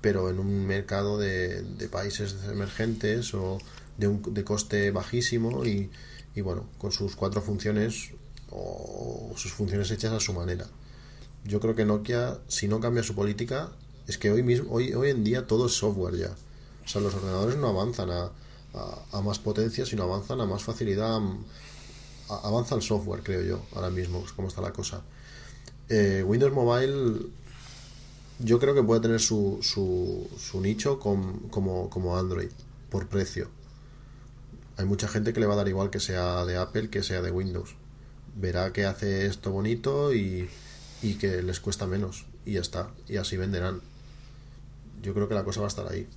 [0.00, 3.58] pero en un mercado de, de países emergentes o
[3.98, 5.90] de un de coste bajísimo y,
[6.34, 8.10] y bueno, con sus cuatro funciones
[8.50, 10.66] o sus funciones hechas a su manera.
[11.44, 13.70] Yo creo que Nokia, si no cambia su política,
[14.06, 16.34] es que hoy mismo, hoy, hoy en día todo es software ya.
[16.84, 18.30] O sea, los ordenadores no avanzan a,
[18.74, 21.18] a, más potencia, sino avanzan a más facilidad.
[22.28, 25.02] a- avanza el software, creo yo, ahora mismo, es como está la cosa.
[25.88, 27.26] Eh, Windows Mobile,
[28.38, 32.50] yo creo que puede tener su, su, su nicho com- como, como Android,
[32.88, 33.48] por precio.
[34.76, 37.20] Hay mucha gente que le va a dar igual que sea de Apple que sea
[37.20, 37.74] de Windows.
[38.36, 40.48] Verá que hace esto bonito y,
[41.02, 42.24] y que les cuesta menos.
[42.46, 42.90] Y ya está.
[43.08, 43.80] Y así venderán.
[45.02, 46.08] Yo creo que la cosa va a estar ahí.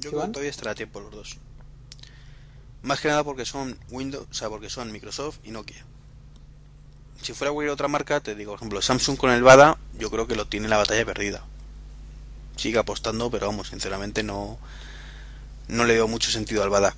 [0.00, 1.38] Yo creo que todavía estará a tiempo los dos.
[2.82, 5.84] Más que nada porque son Windows, o sea, porque son Microsoft y Nokia.
[7.22, 10.28] Si fuera cualquier otra marca, te digo, por ejemplo, Samsung con el Bada, yo creo
[10.28, 11.44] que lo tiene la batalla perdida.
[12.56, 14.58] sigue apostando, pero vamos, sinceramente no,
[15.68, 16.94] no le veo mucho sentido al Bada,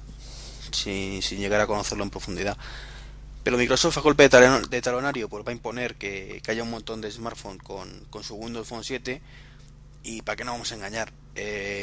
[0.73, 2.57] sin, sin llegar a conocerlo en profundidad.
[3.43, 7.01] Pero Microsoft a golpe de talonario pues va a imponer que, que haya un montón
[7.01, 9.23] de smartphones con, con su Windows Phone 7
[10.03, 11.13] y para qué no vamos a engañar,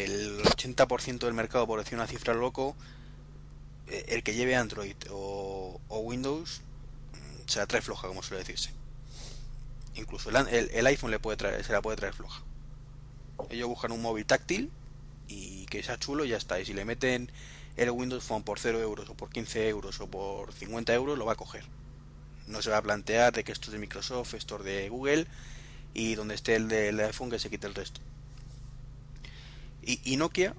[0.05, 2.76] el 80% del mercado, por decir una cifra loco,
[3.88, 6.62] eh, el que lleve Android o, Windows
[7.14, 8.72] mm, se la trae floja, como suele decirse.
[9.95, 12.43] Incluso el- el iPhone le puede traer, se la puede traer floja.
[13.49, 14.72] Ellos buscan un móvil táctil
[15.28, 16.60] y que sea chulo y ya está.
[16.60, 17.32] Y si le meten
[17.78, 21.26] el Windows Phone por 0 euros o por 15 euros o por 50 euros, lo
[21.26, 21.64] va a coger.
[22.47, 25.28] No se va a plantear de que esto es de Microsoft, esto es de Google
[25.93, 27.99] y donde esté el del iPhone que se quite el resto.
[29.88, 30.54] Y, y Nokia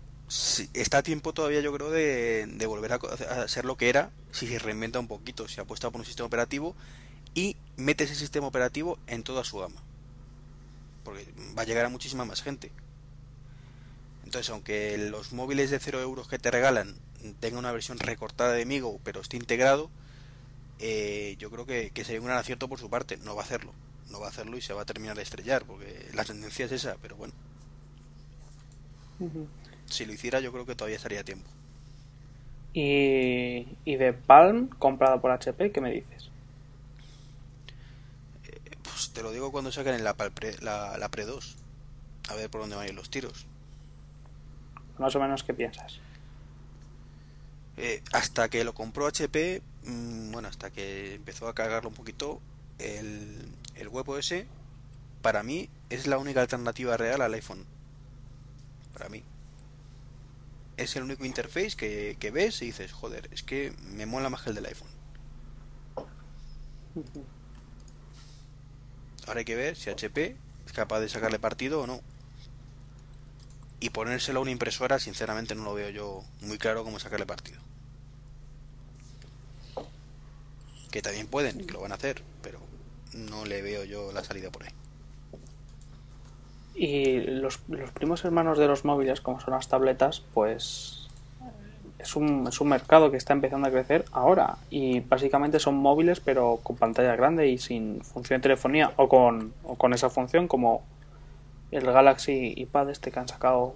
[0.75, 4.59] está a tiempo todavía yo creo de, volver a ser lo que era si se
[4.59, 6.75] reinventa un poquito, si apuesta por un sistema operativo
[7.35, 9.83] y mete ese sistema operativo en toda su gama.
[11.05, 11.27] Porque
[11.57, 12.73] va a llegar a muchísima más gente.
[14.25, 16.95] Entonces, aunque los móviles de 0 euros que te regalan
[17.41, 19.91] tengan una versión recortada de Migo, pero esté integrado,
[20.79, 23.17] eh, yo creo que, que sería un gran acierto por su parte.
[23.19, 23.73] No va a hacerlo.
[24.11, 26.73] No va a hacerlo y se va a terminar de estrellar, porque la tendencia es
[26.73, 27.35] esa, pero bueno.
[29.87, 31.49] Si lo hiciera, yo creo que todavía estaría a tiempo.
[32.73, 36.31] Y, y de Palm, comprada por HP, ¿qué me dices?
[38.83, 41.57] Pues te lo digo cuando saquen en la, Pre, la, la Pre 2.
[42.29, 43.47] A ver por dónde van a ir los tiros.
[44.99, 46.01] Más o menos, ¿qué piensas?
[47.77, 52.41] Eh, hasta que lo compró HP, mm, bueno, hasta que empezó a cargarlo un poquito,
[52.79, 54.35] el, el WebOS
[55.23, 57.65] para mí es la única alternativa real al iPhone.
[58.93, 59.23] Para mí.
[60.77, 64.43] Es el único interface que, que ves y dices, joder, es que me mola más
[64.43, 64.89] que el del iPhone.
[69.27, 70.37] Ahora hay que ver si HP
[70.67, 72.01] es capaz de sacarle partido o no.
[73.81, 77.61] Y ponérselo a una impresora, sinceramente no lo veo yo muy claro cómo sacarle partido.
[80.91, 82.61] Que también pueden, que lo van a hacer, pero
[83.13, 84.73] no le veo yo la salida por ahí.
[86.81, 91.09] Y los, los primos hermanos de los móviles, como son las tabletas, pues
[91.99, 94.59] es un, es un mercado que está empezando a crecer ahora.
[94.71, 99.53] Y básicamente son móviles, pero con pantalla grande y sin función de telefonía, o con,
[99.65, 100.85] o con esa función, como
[101.73, 103.75] el Galaxy iPad este que han sacado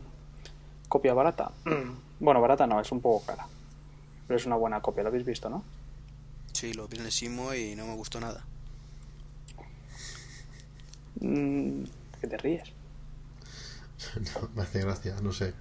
[0.89, 1.51] copia barata.
[2.23, 3.49] Bueno, barata no, es un poco cara.
[4.29, 5.65] Pero es una buena copia, lo habéis visto, ¿no?
[6.53, 8.45] Sí, lo vi en el Simo y no me gustó nada.
[11.21, 11.83] Mm,
[12.21, 12.73] ¿Qué te ríes?
[14.21, 15.55] No, me hace gracia, no sé.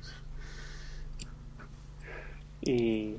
[2.61, 3.17] Y,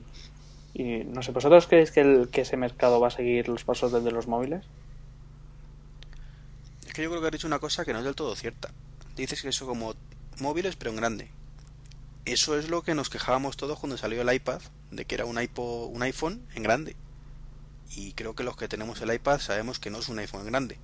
[0.74, 3.92] y no sé, ¿vosotros creéis que, el, que ese mercado va a seguir los pasos
[3.92, 4.64] del de los móviles?
[6.86, 8.70] Es que yo creo que has dicho una cosa que no es del todo cierta.
[9.16, 9.94] Dices que eso como
[10.38, 11.30] móviles pero en grande.
[12.24, 14.60] Eso es lo que nos quejábamos todos cuando salió el iPad,
[14.92, 16.96] de que era un, iPod, un iPhone en grande.
[17.96, 20.46] Y creo que los que tenemos el iPad sabemos que no es un iPhone en
[20.46, 20.78] grande.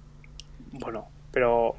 [0.73, 1.77] Bueno, pero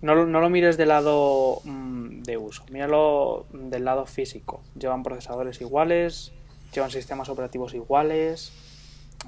[0.00, 4.62] no, lo- no lo mires del lado mm, de uso, míralo del lado físico.
[4.78, 6.32] Llevan procesadores iguales,
[6.72, 8.52] llevan sistemas operativos iguales.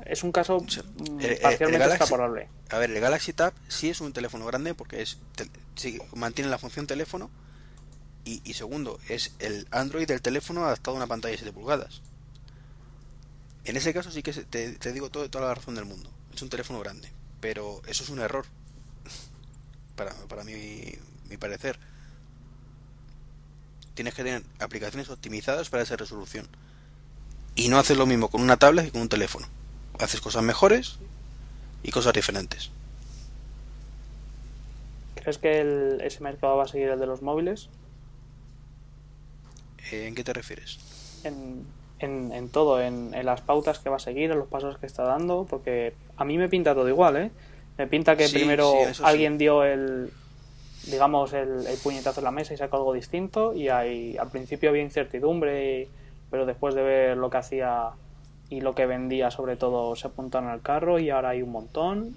[0.07, 2.11] Es un caso sea, mm, el- parcialmente el Galaxy-.
[2.71, 5.19] A ver, el Galaxy Tab sí es un teléfono grande porque es
[5.75, 7.31] sí, mantiene la función teléfono
[8.25, 12.03] y, y segundo, es el Android del teléfono adaptado a una pantalla de 7 pulgadas.
[13.65, 16.11] En ese caso sí que te, te digo todo, toda la razón del mundo.
[16.35, 17.09] Es un teléfono grande,
[17.41, 18.47] pero eso es un error.
[20.01, 20.81] Para, para mi,
[21.29, 21.79] mi parecer.
[23.93, 26.49] Tienes que tener aplicaciones optimizadas para esa resolución.
[27.55, 29.47] Y no haces lo mismo con una tablet que con un teléfono.
[29.99, 30.97] Haces cosas mejores
[31.83, 32.71] y cosas diferentes.
[35.17, 37.69] ¿Crees que el- ese mercado va a seguir el de los móviles?
[39.93, 40.79] Eh, ¿En qué te refieres?
[41.25, 41.67] en,
[41.99, 44.87] en, en todo, en, en las pautas que va a seguir, en los pasos que
[44.87, 47.31] está dando, porque a mí me pinta todo igual, ¿eh?
[47.81, 49.09] Me pinta que Sí, primero sí, eso sí.
[49.09, 50.13] alguien dio el,
[50.87, 54.69] digamos, el, el puñetazo en la mesa y sacó algo distinto y ahí, al principio
[54.69, 55.89] había incertidumbre, y-
[56.31, 57.89] pero después de ver lo que hacía
[58.51, 62.15] y lo que vendía sobre todo se apuntaron al carro y ahora hay un montón.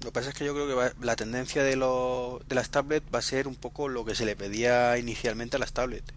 [0.00, 2.70] Lo que pasa es que yo creo que va- la tendencia de, lo, de las
[2.70, 6.14] tablets va a ser un poco lo que se le pedía inicialmente a las tablets.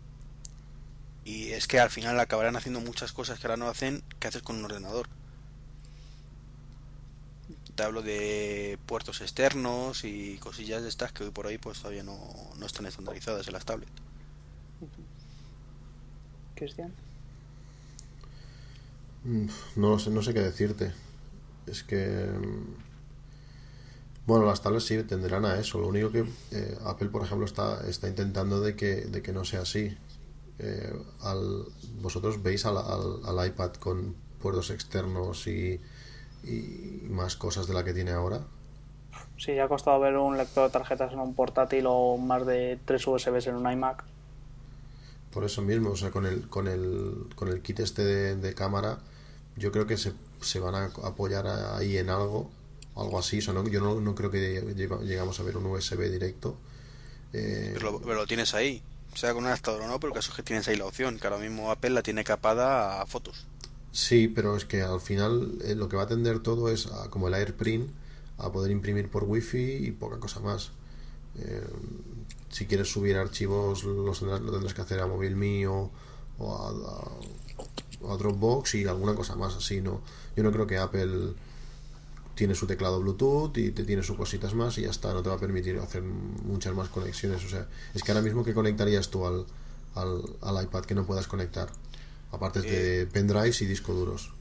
[1.25, 4.41] Y es que al final acabarán haciendo muchas cosas que ahora no hacen, que haces
[4.41, 5.07] con un ordenador.
[7.75, 12.03] Te hablo de puertos externos y cosillas de estas que hoy por hoy pues todavía
[12.03, 12.17] no,
[12.57, 13.91] no están estandarizadas en las tablets.
[16.55, 16.95] Cristian.
[19.23, 20.93] Mm, No sé, no sé qué decirte.
[21.67, 22.27] Es que.
[22.27, 22.75] mm,
[24.25, 25.79] Bueno, las tablets sí tenderán a eso.
[25.79, 29.45] Lo único que eh, Apple, por ejemplo, está, está intentando de que, de que no
[29.45, 29.95] sea así.
[30.59, 31.65] Eh, al,
[32.01, 35.81] vosotros veis al, al, al iPad con puertos externos y,
[36.45, 38.41] y más cosas de la que tiene ahora.
[39.37, 43.05] Sí, ha costado ver un lector de tarjetas en un portátil o más de tres
[43.05, 44.03] USBs en un iMac.
[45.31, 48.53] Por eso mismo, o sea, con el, con el, con el kit este de, de
[48.53, 48.99] cámara,
[49.57, 52.49] yo creo que se, se van a apoyar ahí en algo,
[52.95, 53.39] algo así.
[53.39, 54.61] O sea, no, yo no, no creo que
[55.05, 56.55] llegamos a ver un USB directo.
[57.33, 58.81] Eh, Pero lo, pero lo tienes ahí.
[59.13, 61.19] Sea con un adaptador o no, pero el caso es que tienes ahí la opción,
[61.19, 63.45] que ahora mismo Apple la tiene capada a fotos.
[63.95, 67.09] Sí, pero es que al final eh, lo que va a atender todo es a-
[67.09, 67.89] como el AirPrint
[68.37, 70.71] a poder imprimir por wifi y poca cosa más.
[71.39, 71.63] Eh,
[72.49, 75.35] si quieres subir archivos los tendrás, lo tendrás que hacer a móvil
[75.67, 75.91] o,
[76.39, 80.01] o a Dropbox y alguna cosa más así, ¿no?
[80.35, 81.33] Yo no creo que Apple
[82.35, 85.29] tiene su teclado Bluetooth y te tiene sus cositas más y ya está, no te
[85.29, 87.43] va a permitir hacer muchas más conexiones.
[87.45, 89.45] O sea, es que ahora mismo que conectarías tú al,
[89.95, 91.69] al, al iPad que no puedas conectar,
[92.31, 94.31] aparte de pendrives y discos duros.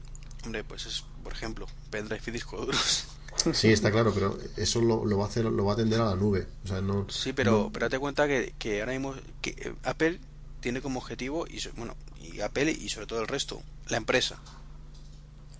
[0.43, 3.05] Hombre, pues es, por ejemplo, pendrive y disco duros.
[3.53, 6.05] Sí, está claro, pero eso lo, lo va a hacer, lo va a atender a
[6.05, 6.47] la nube.
[6.63, 7.05] O sea, no.
[7.09, 10.21] Sí, pero, no- pero date cuenta que, que ahora mismo que eh, Apple
[10.61, 14.39] tiene como objetivo, y bueno, y Apple y sobre todo el resto, la empresa.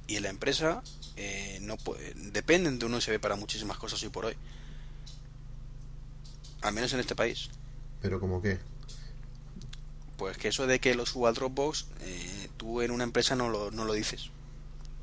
[0.07, 0.84] Y en la empresa
[1.17, 4.36] eh, no puede- dependen de un USB para muchísimas cosas hoy por hoy.
[6.61, 7.49] Al menos en este país.
[8.01, 8.57] pero como que.
[10.18, 13.49] Pues que eso de que lo suba al Dropbox, eh, tú en una empresa no
[13.49, 14.32] lo, no lo dices.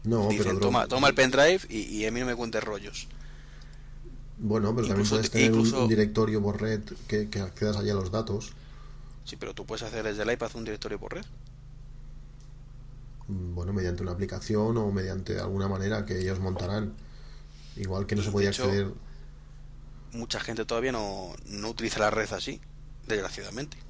[0.04, 0.60] No, Dicen, pero.
[0.60, 3.08] toma, toma el pendrive y, y a mí no me cuentes rollos.
[4.38, 7.92] Bueno, pero también puedes tener un- incluso- un, directorio por red que, que accedas allá
[7.92, 8.52] a los datos.
[9.24, 11.24] Sí, pero tú puedes hacer desde el iPad un directorio por red.
[13.28, 16.94] Mm, Bueno, mediante una aplicación o mediante alguna manera que ellos montarán.
[17.76, 18.94] Igual que no Y, se podía hecho, acceder.
[20.12, 22.60] Mucha gente todavía no, no utiliza la red así,
[23.06, 23.81] desgraciadamente.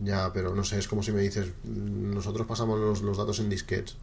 [0.00, 3.40] Ya, pero no sé, es como si me dices, mm, nosotros pasamos los, los datos
[3.40, 3.96] en disquetes.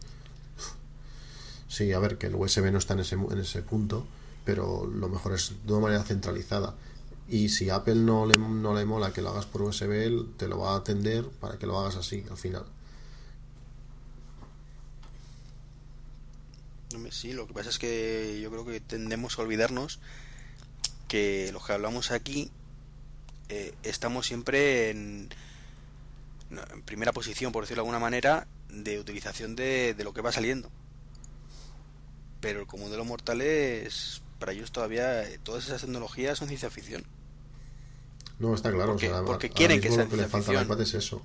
[1.67, 4.05] Sí, a ver, que el USB no está en ese, en ese punto,
[4.43, 6.75] pero lo mejor es de una manera centralizada.
[7.27, 10.59] Y si Apple no le, no le mola que lo hagas por USB, te lo
[10.59, 12.65] va a atender para que lo hagas así al final.
[17.11, 19.99] Sí, lo que pasa es que yo creo que tendemos a olvidarnos
[21.07, 22.51] que los que hablamos aquí
[23.49, 25.29] eh, estamos siempre en,
[26.51, 30.31] en primera posición, por decirlo de alguna manera, de utilización de, de lo que va
[30.31, 30.69] saliendo.
[32.41, 36.69] Pero el común de los mortales, para ellos todavía, eh, todas esas tecnologías son ciencia
[36.69, 37.03] ficción.
[38.37, 38.91] No, está claro.
[38.91, 40.93] Porque- o sea, porque ahora quieren que sea lo que le falta al iPad es
[40.93, 41.21] eso.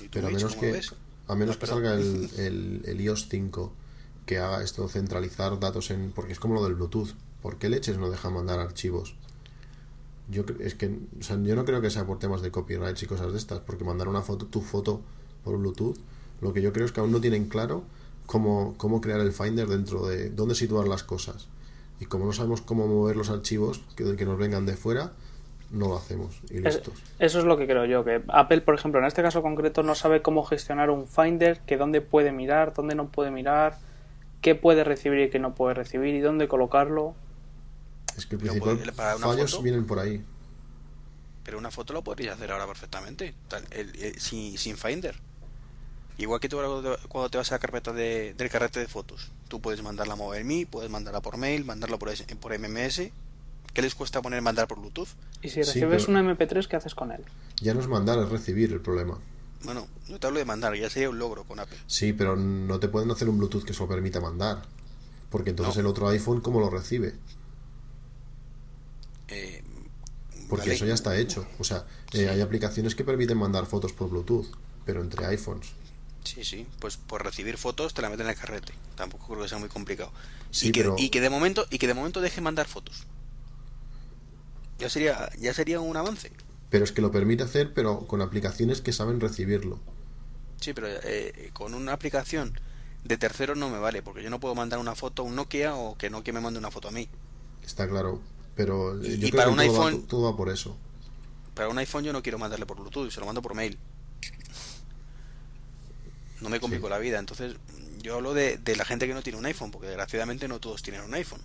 [0.00, 0.80] ¿Y tú, Pero a menos que,
[1.28, 3.72] a menos Ah, que salga el, el, el iOS 5
[4.26, 6.10] que haga esto, centralizar datos en...
[6.10, 7.10] Porque es como lo del Bluetooth.
[7.42, 9.16] ¿Por qué leches no deja mandar archivos?
[10.28, 13.06] Yo es que o sea, yo no creo que sea por temas de copyrights y
[13.06, 15.02] cosas de estas, porque mandar una foto, tu foto
[15.42, 15.98] por Bluetooth,
[16.40, 17.84] lo que yo creo es que aún no tienen claro
[18.26, 21.48] cómo, cómo crear el Finder dentro de dónde situar las cosas.
[22.00, 25.12] Y como no sabemos cómo mover los archivos que, que nos vengan de fuera,
[25.70, 26.40] no lo hacemos.
[26.50, 26.94] Y listos.
[27.18, 29.94] eso es lo que creo yo, que Apple, por ejemplo, en este caso concreto no
[29.94, 33.78] sabe cómo gestionar un Finder, que dónde puede mirar, dónde no puede mirar,
[34.40, 37.14] qué puede recibir y qué no puede recibir y dónde colocarlo.
[38.16, 40.24] Es que el principal para una fallos foto- vienen por ahí.
[41.44, 45.14] Pero una foto lo podrías hacer ahora perfectamente, tal- el- el- sin, sin Finder.
[46.16, 46.58] Igual que tú
[47.08, 50.16] cuando te- vas a la carpeta de, del carrete de fotos, tú puedes mandarla a
[50.16, 52.10] MobileMe, puedes mandarla por mail, mandarla por,
[52.40, 53.10] por MMS.
[53.72, 55.08] ¿Qué les cuesta poner mandar por Bluetooth?
[55.42, 57.24] Y si recibes pero- un MP3, ¿qué haces con él?
[57.60, 59.18] Ya no es mandar, es recibir el problema.
[59.64, 61.78] Bueno, no te hablo de mandar, ya sería un logro con Apple.
[61.88, 64.62] Sí, pero no te pueden hacer un Bluetooth que eso permita mandar.
[65.30, 65.80] Porque entonces No.
[65.80, 67.14] el otro iPhone, ¿cómo lo recibe?
[69.28, 69.62] Eh,
[70.48, 70.74] Porque vale.
[70.74, 71.46] eso ya está hecho.
[71.58, 74.46] O sea, eh, hay aplicaciones que permiten mandar fotos por Bluetooth,
[74.84, 75.72] pero entre iPhones.
[76.24, 78.72] Sí, sí, pues por recibir fotos te la meten en el carrete.
[78.96, 80.12] Tampoco creo que sea muy complicado.
[80.50, 83.06] Sí, y, que, pero- y que de momento y que de momento deje mandar fotos.
[84.78, 86.30] Ya sería ya sería un avance.
[86.70, 89.78] Pero es que lo permite hacer, pero con aplicaciones que saben recibirlo.
[90.60, 92.58] Sí, pero eh, con una aplicación
[93.04, 95.74] de terceros no me vale, porque yo no puedo mandar una foto a un Nokia
[95.76, 97.08] o que Nokia me mande una foto a mí.
[97.62, 98.20] Está claro.
[98.56, 100.76] Pero Y- yo y creo para que un todo, va, iPhone- todo va por eso.
[101.54, 103.78] Para un iPhone yo no quiero mandarle por Bluetooth, se lo mando por mail.
[106.40, 106.90] No me complico Sí.
[106.90, 107.56] la vida, entonces
[108.02, 110.82] yo hablo de, de la gente que no tiene un iPhone, porque desgraciadamente no todos
[110.82, 111.40] tienen un iPhone.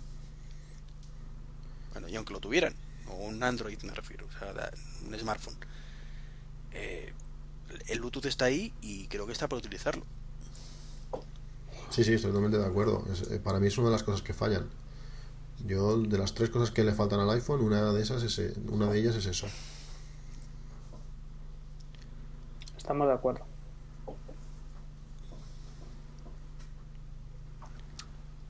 [1.92, 2.74] Bueno, y aunque lo tuvieran,
[3.08, 4.70] o un Android me refiero, o sea,
[5.06, 5.56] un smartphone.
[6.72, 7.12] Eh,
[7.88, 10.04] el Bluetooth está ahí y creo que está para utilizarlo.
[11.90, 13.04] Sí, sí, estoy totalmente de acuerdo.
[13.12, 14.68] Es- eh, para mí es una de las cosas que fallan.
[15.66, 18.54] Yo, de las tres cosas que le faltan al iPhone, una de esas es, eh,
[18.70, 19.46] una de ellas es eso.
[22.76, 23.44] Estamos de acuerdo.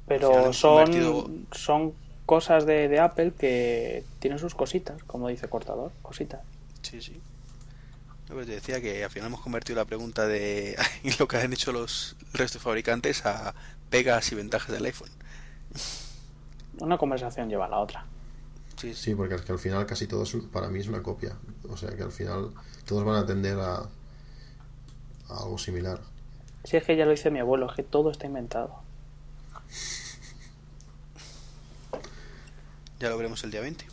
[0.07, 1.95] Pero son, convertido- son
[2.27, 6.41] cosas de, de Apple que tienen sus cositas, como dice Cortador, cositas.
[6.83, 7.21] Sí, sí.
[8.29, 10.77] No, pues te decía que al final hemos convertido la pregunta de
[11.19, 13.55] lo que han hecho los el resto de fabricantes a
[13.91, 15.11] pegas y ventajas del iPhone.
[16.81, 18.05] Una conversación lleva a la otra.
[18.77, 19.03] Sí, sí.
[19.03, 21.37] Sí, porque es que al final casi todo es para mí es una copia.
[21.69, 22.51] O sea que al final
[22.87, 26.01] todos van a tender a, a algo similar.
[26.65, 28.81] Si es que ya lo dice mi abuelo, es que todo está inventado.
[32.99, 33.87] Ya lo veremos el día 20.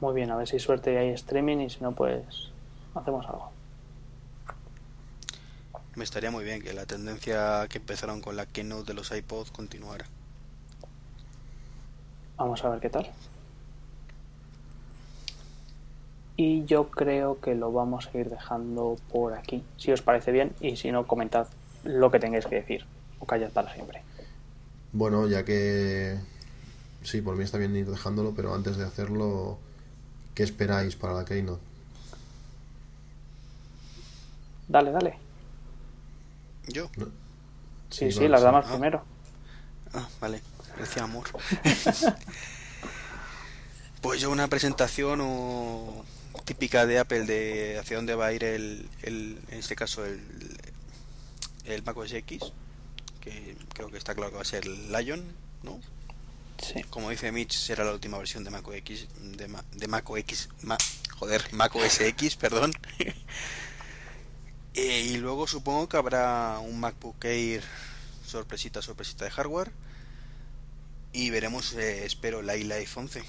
[0.00, 2.50] Muy bien, a ver si hay suerte y hay streaming y si no, pues
[2.94, 3.52] hacemos algo.
[5.94, 9.50] Me estaría muy bien que la tendencia que empezaron con la keynote de los iPods
[9.50, 10.06] continuara.
[12.38, 13.10] Vamos a ver qué tal.
[16.36, 20.54] Y yo creo que lo vamos a ir dejando por aquí, si os parece bien,
[20.60, 21.48] y si no, comentad
[21.82, 22.86] lo que tengáis que decir,
[23.18, 24.02] o callad para siempre.
[24.92, 26.16] Bueno, ya que
[27.02, 29.58] sí, por mí está bien ir dejándolo, pero antes de hacerlo,
[30.34, 31.60] ¿qué esperáis para la Keynote?
[34.68, 35.18] Dale, dale.
[36.68, 36.88] ¿Yo?
[37.90, 38.70] Sí, sí, las damas Ah.
[38.70, 39.02] primero.
[39.92, 40.40] Ah, vale.
[40.78, 41.28] Gracias, amor.
[44.00, 46.04] pues yo una presentación o
[46.44, 50.20] típica de Apple de hacia dónde va a ir el, el en este caso el,
[51.64, 52.40] el Mac OS X,
[53.20, 55.24] que creo que está claro que va a ser Lion,
[55.62, 55.80] ¿no?
[56.62, 56.82] Sí.
[56.90, 60.08] Como dice Mitch, será la última versión de Mac OS X, de, Ma- de Mac
[60.08, 60.78] OS, Ma-
[61.18, 62.72] joder, Mac OS X, perdón.
[64.74, 67.64] Eh, y luego supongo que habrá un MacBook Air
[68.24, 69.72] sorpresita, sorpresita de hardware.
[71.12, 73.22] Y veremos, eh, espero, el iLife 11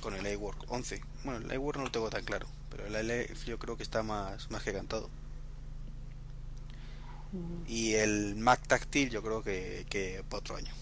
[0.00, 1.00] con el iWork 11.
[1.24, 4.02] Bueno, el iWork no lo tengo tan claro, pero el iLife yo creo que está
[4.02, 5.08] más, más que cantado.
[7.66, 10.72] Y el Mac táctil yo creo que, que para otro año.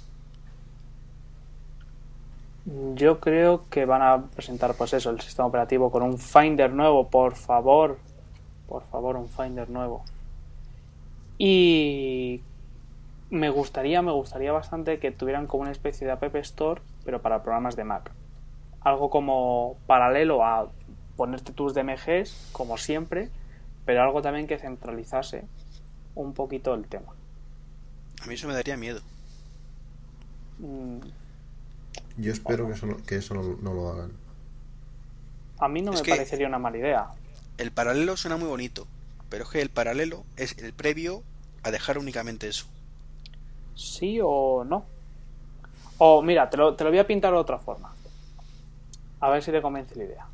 [2.95, 7.09] Yo creo que van a presentar, pues eso, el sistema operativo con un Finder nuevo,
[7.09, 7.99] por favor.
[8.69, 10.05] Por favor, un Finder nuevo.
[11.39, 12.43] Y
[13.33, 17.43] me gustaría, me gustaría bastante que tuvieran como una especie de App Store, pero para
[17.43, 18.11] programas de Mac.
[18.83, 20.69] Algo como paralelo a
[21.17, 23.31] ponerte tus DMGs, como siempre,
[23.87, 25.45] pero algo también que centralizase
[26.15, 27.13] un poquito el tema.
[28.23, 29.01] A mí eso me daría miedo.
[30.59, 30.99] Mm,
[32.19, 34.13] Yo espero que eso no, que eso no, no lo hagan.
[35.59, 37.07] A mí no Es me que- parecería una mala idea.
[37.57, 38.87] El paralelo suena muy bonito,
[39.31, 41.23] pero es que el paralelo es el previo
[41.63, 42.67] a dejar únicamente eso.
[43.75, 44.85] ¿Sí o no?
[45.99, 47.95] O mira, te lo, te lo voy a pintar de otra forma.
[49.21, 50.27] A ver si te convence la idea.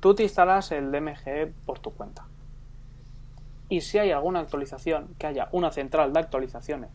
[0.00, 2.24] Tú te instalas el DMG por tu cuenta.
[3.68, 6.90] Y si hay alguna actualización, que haya una central de actualizaciones.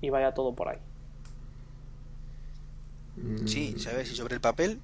[0.00, 0.78] Y vaya todo por ahí.
[3.16, 4.80] Mm, Sí, sabes, y sobre el papel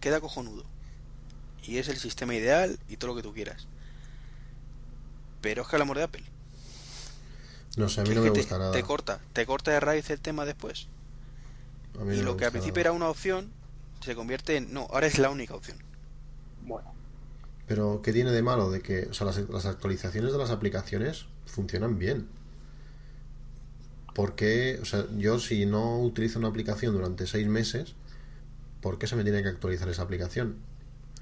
[0.00, 0.64] queda cojonudo.
[1.62, 3.68] Y es el sistema ideal y todo lo que tú quieras.
[5.40, 6.31] Pero es que el amor de Apple.
[7.76, 8.72] No sé, a mí que no me gusta te, nada.
[8.72, 10.88] te corta, te corta de raíz el tema después.
[12.00, 12.90] A mí y no lo que al principio nada.
[12.90, 13.52] era una opción
[14.00, 15.78] se convierte en no, ahora es la única opción.
[16.60, 16.94] Bueno,
[17.66, 21.26] Pero, ¿qué tiene de malo de que o sea, las, las actualizaciones de las aplicaciones
[21.46, 22.28] funcionan bien?
[24.14, 24.78] ¿Por qué?
[24.82, 27.94] O sea, yo si no utilizo una aplicación durante seis meses,
[28.80, 30.56] ¿por qué se me tiene que actualizar esa aplicación?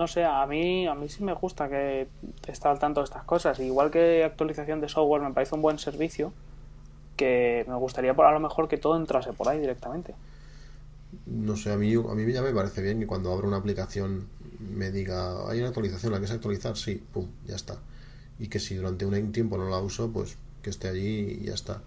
[0.00, 2.08] No sé, a mí, a mí sí me gusta que
[2.48, 3.60] esté al tanto de estas cosas.
[3.60, 6.32] Igual que actualización de software me parece un buen servicio,
[7.16, 10.14] que me gustaría por a lo mejor que todo entrase por ahí directamente.
[11.26, 14.26] No sé, a mí, a mí ya me parece bien que cuando abro una aplicación
[14.76, 16.76] me diga, hay una actualización, ¿la quieres actualizar?
[16.76, 17.76] Sí, pum, ya está.
[18.38, 21.54] Y que si durante un tiempo no la uso, pues que esté allí y ya
[21.54, 21.82] está.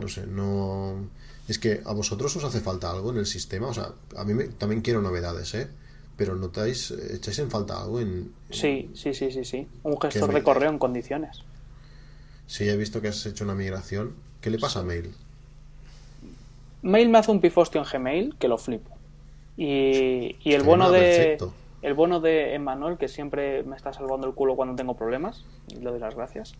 [0.00, 0.94] No sé, no...
[1.48, 4.34] Es que a vosotros os hace falta algo en el sistema, o sea, a mí
[4.34, 5.68] me- también quiero novedades, ¿eh?
[6.16, 8.32] Pero notáis, echáis en falta algo en...
[8.50, 9.66] Sí, sí, sí, sí, sí.
[9.82, 11.42] Un gestor de correo en condiciones.
[12.46, 14.14] Sí, he visto que has hecho una migración.
[14.40, 15.12] ¿Qué le pasa a Mail?
[16.82, 18.90] Mail me hace un pifostio en Gmail que lo flipo.
[19.56, 21.52] Y, y el Que bueno venga, de perfecto.
[21.82, 25.76] el bueno de Emmanuel, que siempre me está salvando el culo cuando tengo problemas, y
[25.76, 26.54] le doy las gracias.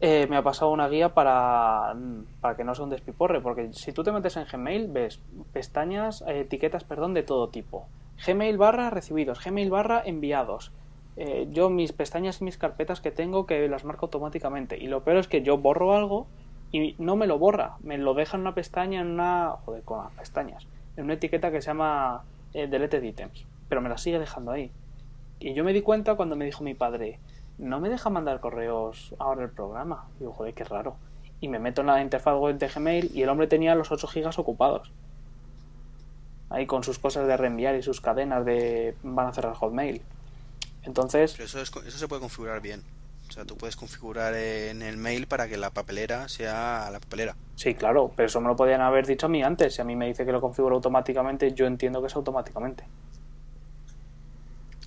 [0.00, 1.94] eh, me ha pasado una guía para,
[2.40, 5.20] para que no sea un despiporre, porque si tú te metes en Gmail, ves
[5.52, 7.86] pestañas, eh, etiquetas, perdón, de todo tipo.
[8.26, 10.72] Gmail barra recibidos, Gmail barra enviados,
[11.16, 14.78] eh, yo mis pestañas y mis carpetas que tengo que las marco automáticamente.
[14.78, 16.26] Y lo peor es que yo borro algo
[16.72, 19.56] y no me lo borra, me lo deja en una pestaña, en una...
[19.64, 20.66] Joder, con las pestañas.
[20.96, 22.22] En una etiqueta que se llama
[22.54, 23.44] eh, Deleted Items.
[23.68, 24.70] Pero me la sigue dejando ahí.
[25.40, 27.18] Y yo me di cuenta cuando me dijo mi padre,
[27.58, 30.08] no me deja mandar correos ahora el programa.
[30.16, 30.96] Y digo, joder, qué raro.
[31.40, 34.06] Y me meto en la interfaz web de Gmail y el hombre tenía los 8
[34.06, 34.92] gigas ocupados.
[36.50, 40.02] Ahí con sus cosas de reenviar y sus cadenas de van a cerrar Hotmail.
[40.82, 42.82] Entonces, Pero eso, es, eso se puede configurar bien.
[43.28, 47.36] O sea, tú puedes configurar en el mail para que la papelera sea la papelera.
[47.54, 49.74] sí, claro, pero eso me lo podían haber dicho a mí antes.
[49.76, 52.82] Si a mí me dice que lo configuro automáticamente, yo entiendo que es automáticamente.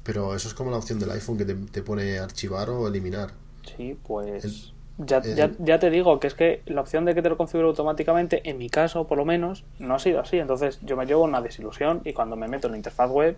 [0.04, 3.32] Pero eso es como la opción del iPhone que te, te pone archivar o eliminar.
[3.78, 4.44] Sí, pues.
[4.44, 7.30] El- ya, el- ya, ya te digo que es que la opción de que te
[7.30, 10.38] lo configure automáticamente, en mi caso por lo menos, no ha sido así.
[10.40, 13.38] Entonces yo me llevo una desilusión y cuando me meto en la interfaz web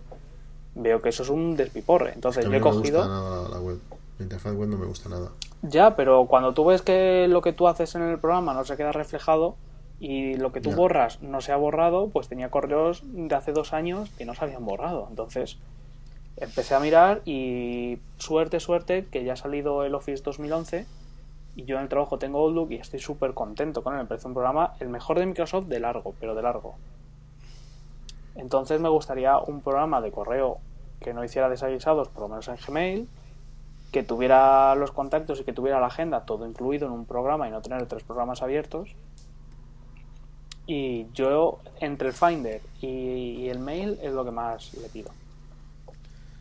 [0.74, 2.12] veo que eso es un despiporre.
[2.14, 2.98] Entonces yo he no me cogido.
[3.00, 3.78] gusta nada la web.
[4.18, 5.30] La interfaz web no me gusta nada.
[5.62, 8.76] Ya, pero cuando tú ves que lo que tú haces en el programa no se
[8.76, 9.56] queda reflejado
[9.98, 10.76] y lo que tú Ya.
[10.76, 14.44] borras no se ha borrado, pues tenía correos de hace dos años que no se
[14.44, 15.06] habían borrado.
[15.08, 15.56] Entonces
[16.36, 20.84] empecé a mirar y suerte, suerte, que ya ha salido el Office 2011
[21.56, 24.00] y yo en el trabajo tengo Outlook y estoy súper contento con él.
[24.00, 26.74] Me parece un programa el mejor de Microsoft de largo, pero de largo.
[28.34, 30.58] Entonces me gustaría un programa de correo
[31.00, 33.08] que no hiciera desavisados, por lo menos en Gmail,
[33.90, 37.50] que tuviera los contactos y que tuviera la agenda todo incluido en un programa y
[37.50, 38.94] no tener tres programas abiertos.
[40.66, 45.10] Y yo, entre el Finder y, el mail, es lo que más le pido.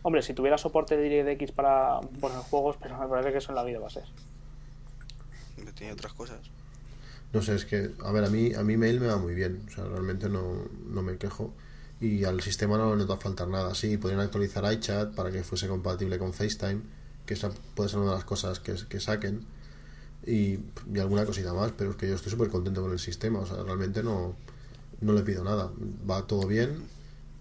[0.01, 3.55] Hombre, si tuviera soporte de DirectX para poner juegos, pero me parece que eso en
[3.55, 4.03] la vida va a ser.
[5.75, 6.39] Tiene otras cosas.
[7.33, 9.63] No sé, es que, a ver, a mí, a mí mail me va muy bien.
[9.67, 11.53] O sea, realmente no, no me quejo.
[11.99, 13.75] Y al sistema no le noto faltar nada.
[13.75, 16.81] Sí, podrían actualizar iChat para que fuese compatible con FaceTime,
[17.25, 19.45] que esa puede ser una de las cosas que, que saquen.
[20.25, 20.59] Y,
[20.93, 23.39] y alguna cosita más, pero es que yo estoy súper contento con el sistema.
[23.39, 24.35] O sea, realmente no,
[25.01, 25.71] no le pido nada.
[26.09, 26.83] Va todo bien.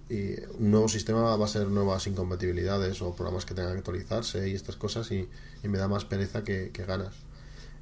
[0.08, 4.48] Y un nuevo sistema va a ser nuevas incompatibilidades o programas que tengan que actualizarse
[4.48, 5.10] y estas cosas.
[5.12, 5.28] Y,
[5.62, 7.23] y me da más pereza que, que ganas.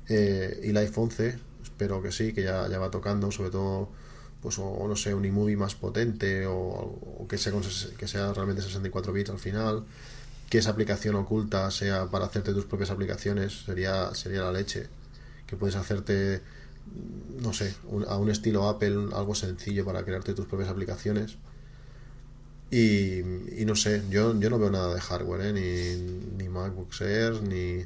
[0.09, 3.90] Eh, y el iPhone 11, espero que sí, que ya, ya va tocando, sobre todo,
[4.42, 7.53] pues, o, no sé, un iMovie más potente, o, o que, sea
[7.98, 9.84] que sea realmente 64 bits al final,
[10.50, 14.88] que esa aplicación oculta sea para hacerte tus propias aplicaciones, sería, sería la leche.
[15.46, 16.42] Que puedes hacerte,
[17.42, 21.36] no sé, un- a un estilo Apple, algo sencillo para crearte tus propias aplicaciones.
[22.70, 23.18] Y,
[23.61, 25.53] y no sé, yo, yo no veo nada de hardware, ¿eh?
[25.53, 27.84] ni, ni MacBook Air, ni,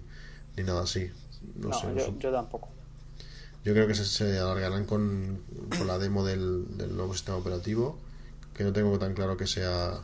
[0.56, 1.10] ni nada así.
[1.56, 1.86] No, No, sé,
[2.18, 2.68] yo, tampoco.
[3.64, 5.42] Yo creo que se, se alargarán con,
[5.76, 7.98] con la demo del, del nuevo sistema operativo,
[8.54, 10.00] que no tengo tan claro que sea...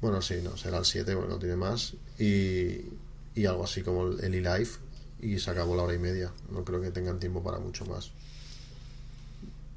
[0.00, 1.94] Bueno, sí, no, será el 7, porque no tiene más.
[2.18, 2.90] Y,
[3.34, 4.78] y algo así como el, el eLife,
[5.20, 6.30] y se acabó la hora y media.
[6.50, 8.10] No creo que tengan tiempo para mucho más.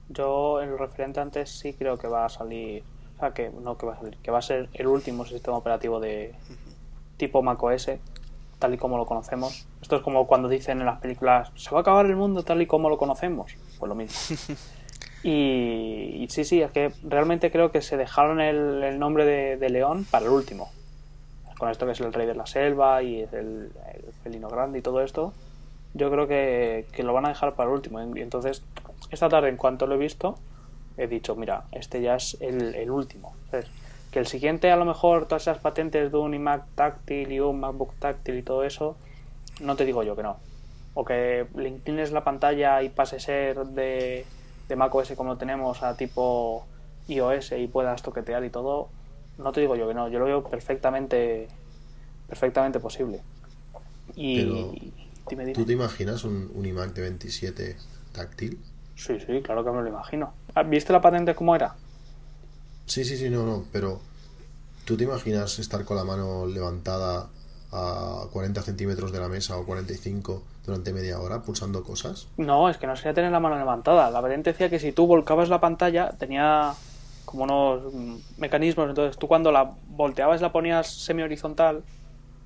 [0.09, 2.83] Yo, en lo referente antes, sí creo que va a salir.
[3.15, 5.57] O sea, que no que va a salir, que va a ser el último sistema
[5.57, 6.35] operativo de
[7.17, 7.89] tipo macOS,
[8.59, 9.67] tal y como lo conocemos.
[9.81, 12.61] Esto es como cuando dicen en las películas: se va a acabar el mundo tal
[12.61, 13.55] y como lo conocemos.
[13.79, 14.37] Pues lo mismo.
[15.23, 19.57] Y, y sí, sí, es que realmente creo que se dejaron el, el nombre de,
[19.57, 20.69] de León para el último.
[21.57, 24.79] Con esto que es el rey de la selva y es el, el felino grande
[24.79, 25.33] y todo esto,
[25.93, 27.99] yo creo que, que lo van a dejar para el último.
[28.15, 28.63] Y entonces,
[29.09, 30.37] esta tarde, en cuanto lo he visto,
[30.97, 33.33] he dicho, mira, este ya es el, el último.
[33.49, 33.67] ¿sabes?
[34.11, 37.59] Que el siguiente, a lo mejor, todas esas patentes de un iMac táctil y un
[37.59, 38.95] MacBook táctil y todo eso,
[39.59, 40.37] no te digo yo que no.
[40.93, 44.25] O que le inclines la pantalla y pase a ser de,
[44.67, 46.65] de macOS como lo tenemos a tipo
[47.07, 48.89] iOS y puedas toquetear y todo,
[49.37, 50.09] no te digo yo que no.
[50.09, 51.47] Yo lo veo perfectamente,
[52.27, 53.21] perfectamente posible.
[54.15, 54.71] Y Pero,
[55.29, 55.53] dime, dime.
[55.53, 57.77] ¿Tú te imaginas un, un iMac de 27
[58.13, 58.59] táctil?
[58.95, 60.33] Sí, sí, claro que me lo imagino.
[60.55, 61.75] Ah, ¿Viste la patente cómo era?
[62.87, 63.99] Sí, sí, sí, no, no, pero
[64.85, 67.27] ¿tú te imaginas estar con la mano levantada
[67.71, 72.27] a 40 centímetros de la mesa o 45 durante media hora pulsando cosas?
[72.37, 74.09] No, es que no sería tener la mano levantada.
[74.09, 76.73] La patente decía que si tú volcabas la pantalla tenía
[77.25, 78.89] como unos mm, mecanismos.
[78.89, 81.83] Entonces tú cuando la volteabas la ponías semi horizontal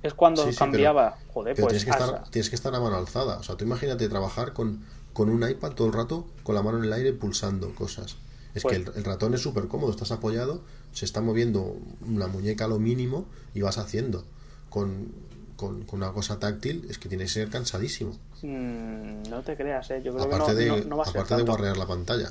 [0.01, 1.17] es cuando Sí, sí, cambiaba.
[1.33, 3.37] Joder, Pero pues tienes, que estar, tienes que estar a mano alzada.
[3.37, 4.83] O sea, tú imagínate trabajar con,
[5.13, 8.17] con un iPad todo el rato, con la mano en el aire pulsando cosas.
[8.53, 11.77] Es Pues- que el, el ratón es súper cómodo, estás apoyado, se está moviendo
[12.07, 14.25] la muñeca a lo mínimo y vas haciendo.
[14.69, 15.09] Con,
[15.55, 18.17] con, con una cosa táctil es que tienes que ser cansadísimo.
[18.41, 20.01] Mm, no te creas, ¿eh?
[20.03, 21.85] Yo creo Aparte, que no, de, no- no va a ser aparte de guarrear la
[21.87, 22.29] pantalla.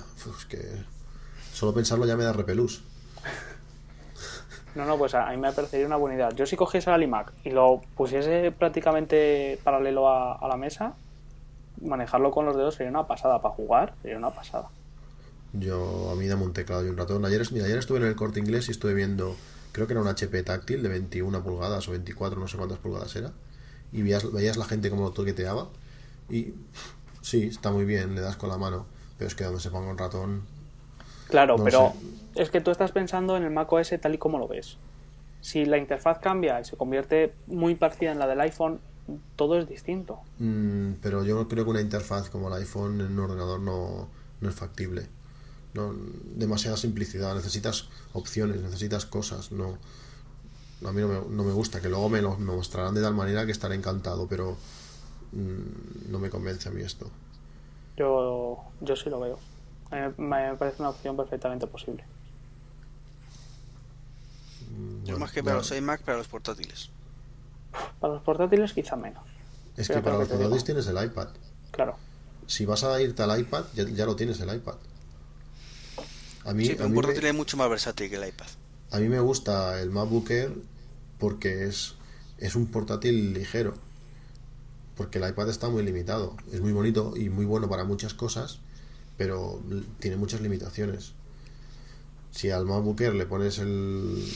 [0.49, 0.59] Que
[1.53, 2.83] solo pensarlo ya me da repelús.
[4.75, 6.31] No, no, pues a mí me parecería una buena idea.
[6.31, 10.95] Yo si cogiese el iMac y lo pusiese prácticamente paralelo a, a la mesa,
[11.81, 13.43] manejarlo con los dedos sería una pasada.
[13.43, 14.69] Para jugar sería una pasada.
[15.53, 17.25] Yo, a mí dame un teclado y un ratón.
[17.25, 19.37] Ayer, mira, ayer estuve en el corte inglés y estuve viendo,
[19.73, 23.15] creo que era un HP táctil de 21 pulgadas o 24, no sé cuántas pulgadas
[23.17, 23.33] era.
[23.93, 25.69] Y veías, veías la gente como lo toqueteaba.
[26.29, 26.55] Y
[27.23, 28.87] sí, está muy bien, le das con la mano.
[29.19, 30.43] Pero es que donde se ponga un ratón.
[31.29, 31.93] Claro, No pero
[32.35, 32.43] sé.
[32.43, 34.77] es que tú estás pensando en el macOS tal y como lo ves.
[35.41, 38.79] Si la interfaz cambia y se convierte muy parecida en la del iPhone,
[39.37, 40.21] todo es distinto.
[40.39, 44.09] Mm, pero yo creo que una interfaz como el iPhone en un ordenador no,
[44.41, 45.09] no es factible.
[45.75, 45.95] No,
[46.35, 47.35] demasiada simplicidad.
[47.35, 49.53] Necesitas opciones, necesitas cosas.
[49.53, 49.79] No,
[50.85, 51.81] a mí no me, no me gusta.
[51.81, 54.57] Que luego me lo me mostrarán de tal manera que estaré encantado, pero
[55.33, 57.09] mm, no me convence a mí esto.
[57.97, 59.39] Yo, yo sí lo veo.
[59.91, 62.05] Me me parece una opción perfectamente posible.
[64.71, 66.91] Mm, Yo bueno, más que para ya- los iMac, para los portátiles.
[68.01, 69.23] Para los portátiles quizá menos.
[69.77, 71.29] Es Pero que para lo los portátiles tienes el iPad.
[71.71, 71.97] Claro.
[72.47, 74.75] Si vas a irte al iPad, ya, ya lo tienes el iPad.
[76.51, 78.29] A mí, Sí, a pero un mí me- portátil es mucho más versátil que el
[78.29, 78.47] iPad.
[78.91, 80.53] A mí me gusta el MacBook Air
[81.21, 81.95] porque es,
[82.39, 83.75] es un portátil ligero.
[84.97, 86.37] Porque el iPad está muy limitado.
[86.53, 88.59] Es muy bonito y muy bueno para muchas cosas,
[89.17, 89.63] pero
[90.01, 91.13] tiene muchas limitaciones.
[92.33, 94.27] Si al MacBook Air le pones el,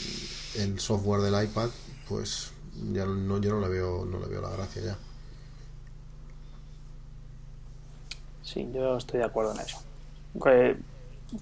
[0.55, 1.71] el software del iPad,
[2.09, 2.53] pues
[2.93, 4.99] ya no, yo no le veo, no le veo la gracia ya.
[8.43, 9.79] Sí, yo estoy de acuerdo en eso.
[10.43, 10.77] Que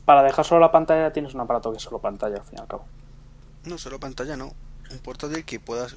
[0.04, 2.60] para dejar solo la pantalla tienes un aparato que es solo pantalla al fin y
[2.62, 2.84] al cabo.
[3.64, 4.52] No, solo pantalla no.
[4.90, 5.96] Un portátil que puedas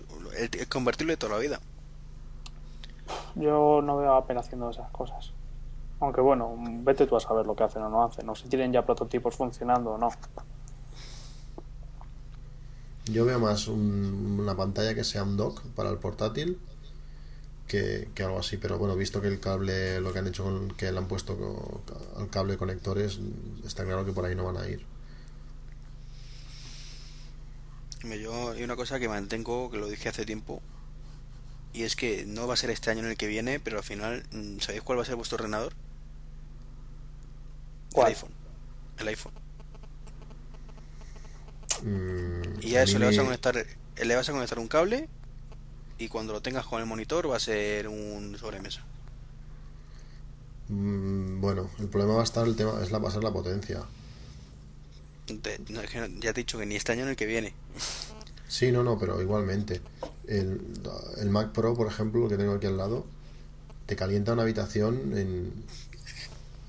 [0.70, 1.60] convertirlo de toda la vida.
[3.36, 5.32] Yo no veo a Apple haciendo esas cosas.
[6.00, 8.72] Aunque bueno, vete tú a saber lo que hacen o no hacen, o si tienen
[8.74, 10.10] ya prototipos funcionando o no.
[13.06, 16.60] Yo veo más un- una pantalla que sea un dock para el portátil
[17.68, 20.70] que, que algo así, pero bueno, visto que el cable, lo que han hecho con
[20.76, 21.84] que le han puesto
[22.18, 23.20] al cable de conectores,
[23.66, 24.86] está claro que por ahí no van a ir.
[28.04, 30.62] Yo hay una cosa que mantengo, que lo dije hace tiempo,
[31.74, 33.84] y es que no va a ser este año en el que viene, pero al
[33.84, 35.74] final, mm, ¿sabéis cuál va a ser vuestro ordenador?
[37.92, 38.08] ¿Cuál?
[38.08, 38.32] El iPhone.
[38.98, 39.34] El iPhone.
[41.82, 43.66] Mm, Y a eso mí le vas a conectar,
[44.04, 45.10] le vas a conectar un cable
[45.98, 48.84] y cuando lo tengas con el monitor va a ser un sobremesa.
[50.68, 53.32] mm, bueno, el problema va a estar el tema, es la, va a ser la
[53.34, 53.84] potencia.
[55.42, 57.16] Te- no, es que no- ya te he dicho que ni este año en el
[57.16, 57.54] que viene.
[58.48, 59.82] Sí, no, no, pero igualmente.
[60.28, 60.62] El,
[61.18, 63.06] el Mac Pro, por ejemplo, lo que tengo aquí al lado,
[63.88, 65.52] te calienta una habitación en,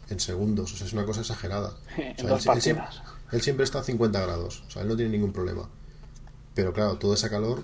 [0.09, 0.73] en segundos.
[0.73, 1.77] O sea, es una cosa exagerada.
[1.97, 2.85] En O sea, dos él, él siempre,
[3.33, 4.65] él siempre está a 50 grados.
[4.67, 5.69] O sea, él no tiene ningún problema.
[6.55, 7.63] Pero claro, todo ese calor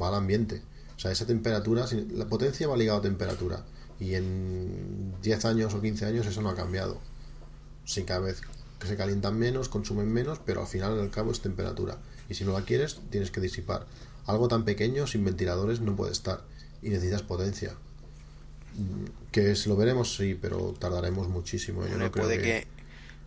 [0.00, 0.62] va al ambiente.
[0.96, 3.64] O sea, esa temperatura, si- la potencia va ligada a temperatura.
[4.00, 7.00] Y en 10 años o 15 años eso no ha cambiado.
[7.84, 8.40] Sí, cada vez
[8.78, 11.98] que se calientan menos, consumen menos, pero al final, al cabo, es temperatura.
[12.28, 13.86] Y si no la quieres, tienes que disipar.
[14.26, 16.42] Algo tan pequeño, sin ventiladores, no puede estar.
[16.82, 17.74] Y necesitas potencia.
[19.30, 21.86] Que si lo veremos, sí, pero tardaremos muchísimo.
[21.86, 22.42] Yo no creo puede que...
[22.42, 22.66] que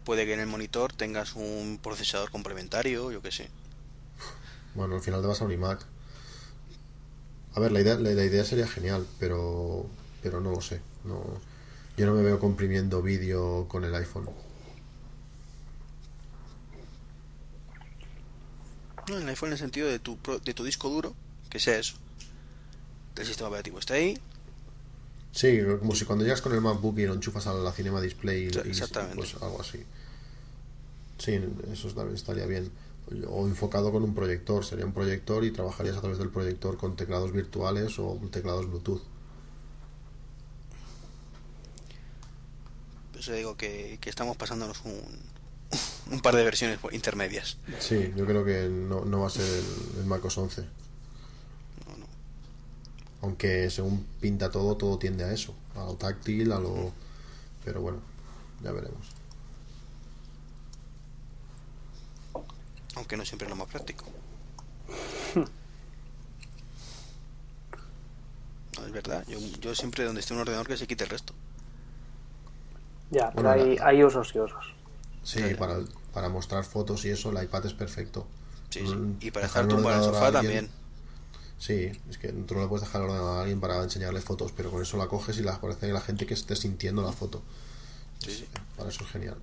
[0.03, 3.49] puede que en el monitor tengas un procesador complementario, yo que sé.
[4.75, 5.85] Bueno, al final te vas a un iMac.
[7.57, 9.87] A ver, la idea, la, la idea sería genial, pero
[10.21, 10.79] pero no lo sé.
[11.05, 11.23] No,
[11.97, 14.29] yo no me veo comprimiendo vídeo con el iPhone.
[19.09, 21.15] No, el iPhone en el sentido de tu, de tu disco duro,
[21.49, 21.95] que sea eso.
[23.15, 24.19] El sistema operativo está ahí,
[25.31, 28.45] Sí, como si cuando llegas con el MacBook y lo enchufas a la Cinema Display
[28.47, 29.15] y, Sí, y- exactamente.
[29.15, 29.83] pues algo así.
[31.17, 31.39] Sí,
[31.73, 32.71] eso también estaría bien.
[33.29, 36.95] O enfocado con un proyector, sería un proyector y trabajarías a través del proyector con
[36.97, 39.01] teclados virtuales o teclados Bluetooth.
[43.11, 45.01] Por eso digo que, que estamos pasándonos un,
[46.11, 47.57] un par de versiones intermedias.
[47.79, 50.61] Sí, yo creo que no, no va a ser el, el MacOS 11.
[50.61, 52.05] No, no.
[53.21, 56.91] Aunque según pinta todo, todo tiende a eso, a lo táctil, a lo...
[57.63, 57.99] Pero bueno,
[58.61, 59.16] ya veremos.
[62.97, 64.05] Aunque no siempre es lo más práctico.
[68.77, 69.25] No, es verdad.
[69.27, 71.33] Yo, yo siempre donde esté un ordenador que se quite el resto.
[73.09, 74.65] Ya, pero Bueno, hay, la- hay usos y usos.
[75.23, 75.79] Sí, para,
[76.13, 78.27] para mostrar fotos y eso, el iPad es perfecto.
[78.69, 78.93] Sí, sí.
[78.95, 80.69] Mm, Y para dejar tumbado en el sofá también.
[81.59, 84.51] Sí, es que tú no le puedes dejar el ordenador a alguien para enseñarle fotos,
[84.55, 87.11] pero con eso la coges y la parece a la gente que esté sintiendo la
[87.11, 87.41] foto.
[88.19, 88.47] Sí, sí.
[88.77, 89.37] Para eso es genial.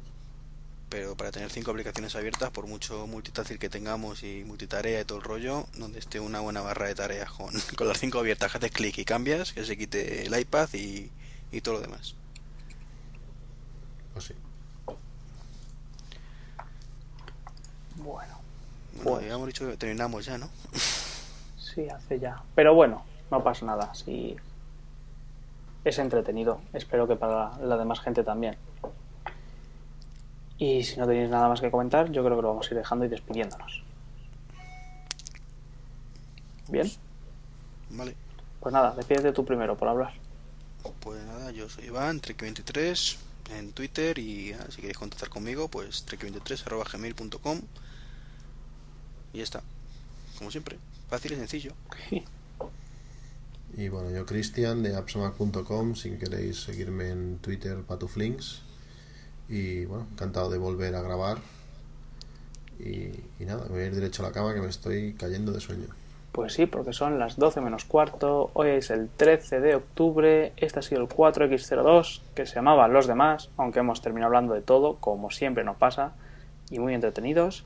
[0.95, 5.19] Pero para tener cinco aplicaciones abiertas, por mucho multitáctil que tengamos y multitarea y todo
[5.19, 8.59] el rollo, donde esté una buena barra de tareas con, con las cinco abiertas, que
[8.59, 11.11] haces clic y cambias, que se quite el iPad y,
[11.51, 12.15] y todo lo demás.
[14.13, 14.35] Pues sí.
[17.97, 18.39] Bueno,
[18.93, 20.49] Bueno, Pues- ya hemos dicho que terminamos ya, ¿no?
[21.59, 22.41] sí, hace ya.
[22.55, 23.93] Pero bueno, no pasa nada.
[23.97, 24.37] Si
[25.85, 26.61] es entretenido.
[26.73, 28.57] Espero que para la demás gente también.
[30.59, 32.79] Y si no tenéis nada más que comentar, yo creo que lo vamos a ir
[32.79, 33.83] dejando y despidiéndonos.
[36.69, 36.91] Bien,
[37.91, 38.15] Vale.
[38.61, 40.15] pues nada, despídete tú primero por hablar.
[41.01, 43.17] Pues nada, yo soy Iván, Trek23
[43.51, 47.61] en Twitter y ah, si queréis contactar conmigo, pues trek23.gmail.com
[49.33, 49.63] y ya está.
[50.39, 50.79] Como siempre,
[51.09, 51.73] fácil y sencillo.
[53.77, 58.63] Y bueno, yo Cristian de appsmac.com, si queréis seguirme en Twitter, patuflinks.
[59.49, 61.39] Y bueno, encantado de volver a grabar.
[62.79, 65.53] Y, y nada, me voy a ir derecho a la cama que me estoy cayendo
[65.53, 65.87] de sueño.
[66.35, 70.81] Pues sí, porque son las 12 menos cuarto, hoy es el 13 de octubre, este
[70.81, 74.97] ha sido el 4X02, que se llamaba Los demás, aunque hemos terminado hablando de todo,
[74.97, 76.15] como siempre nos pasa,
[76.71, 77.65] y muy entretenidos.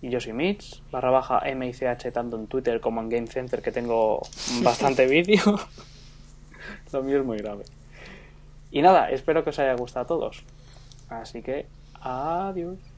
[0.00, 3.72] Y yo soy Mitch, barra baja MICH, tanto en Twitter como en Game Center, que
[3.72, 4.22] tengo
[4.62, 5.60] bastante vídeo.
[6.94, 7.64] Lo mío es muy grave.
[8.70, 10.44] Y nada, espero que os haya gustado a todos.
[11.20, 12.91] Así que, adiós.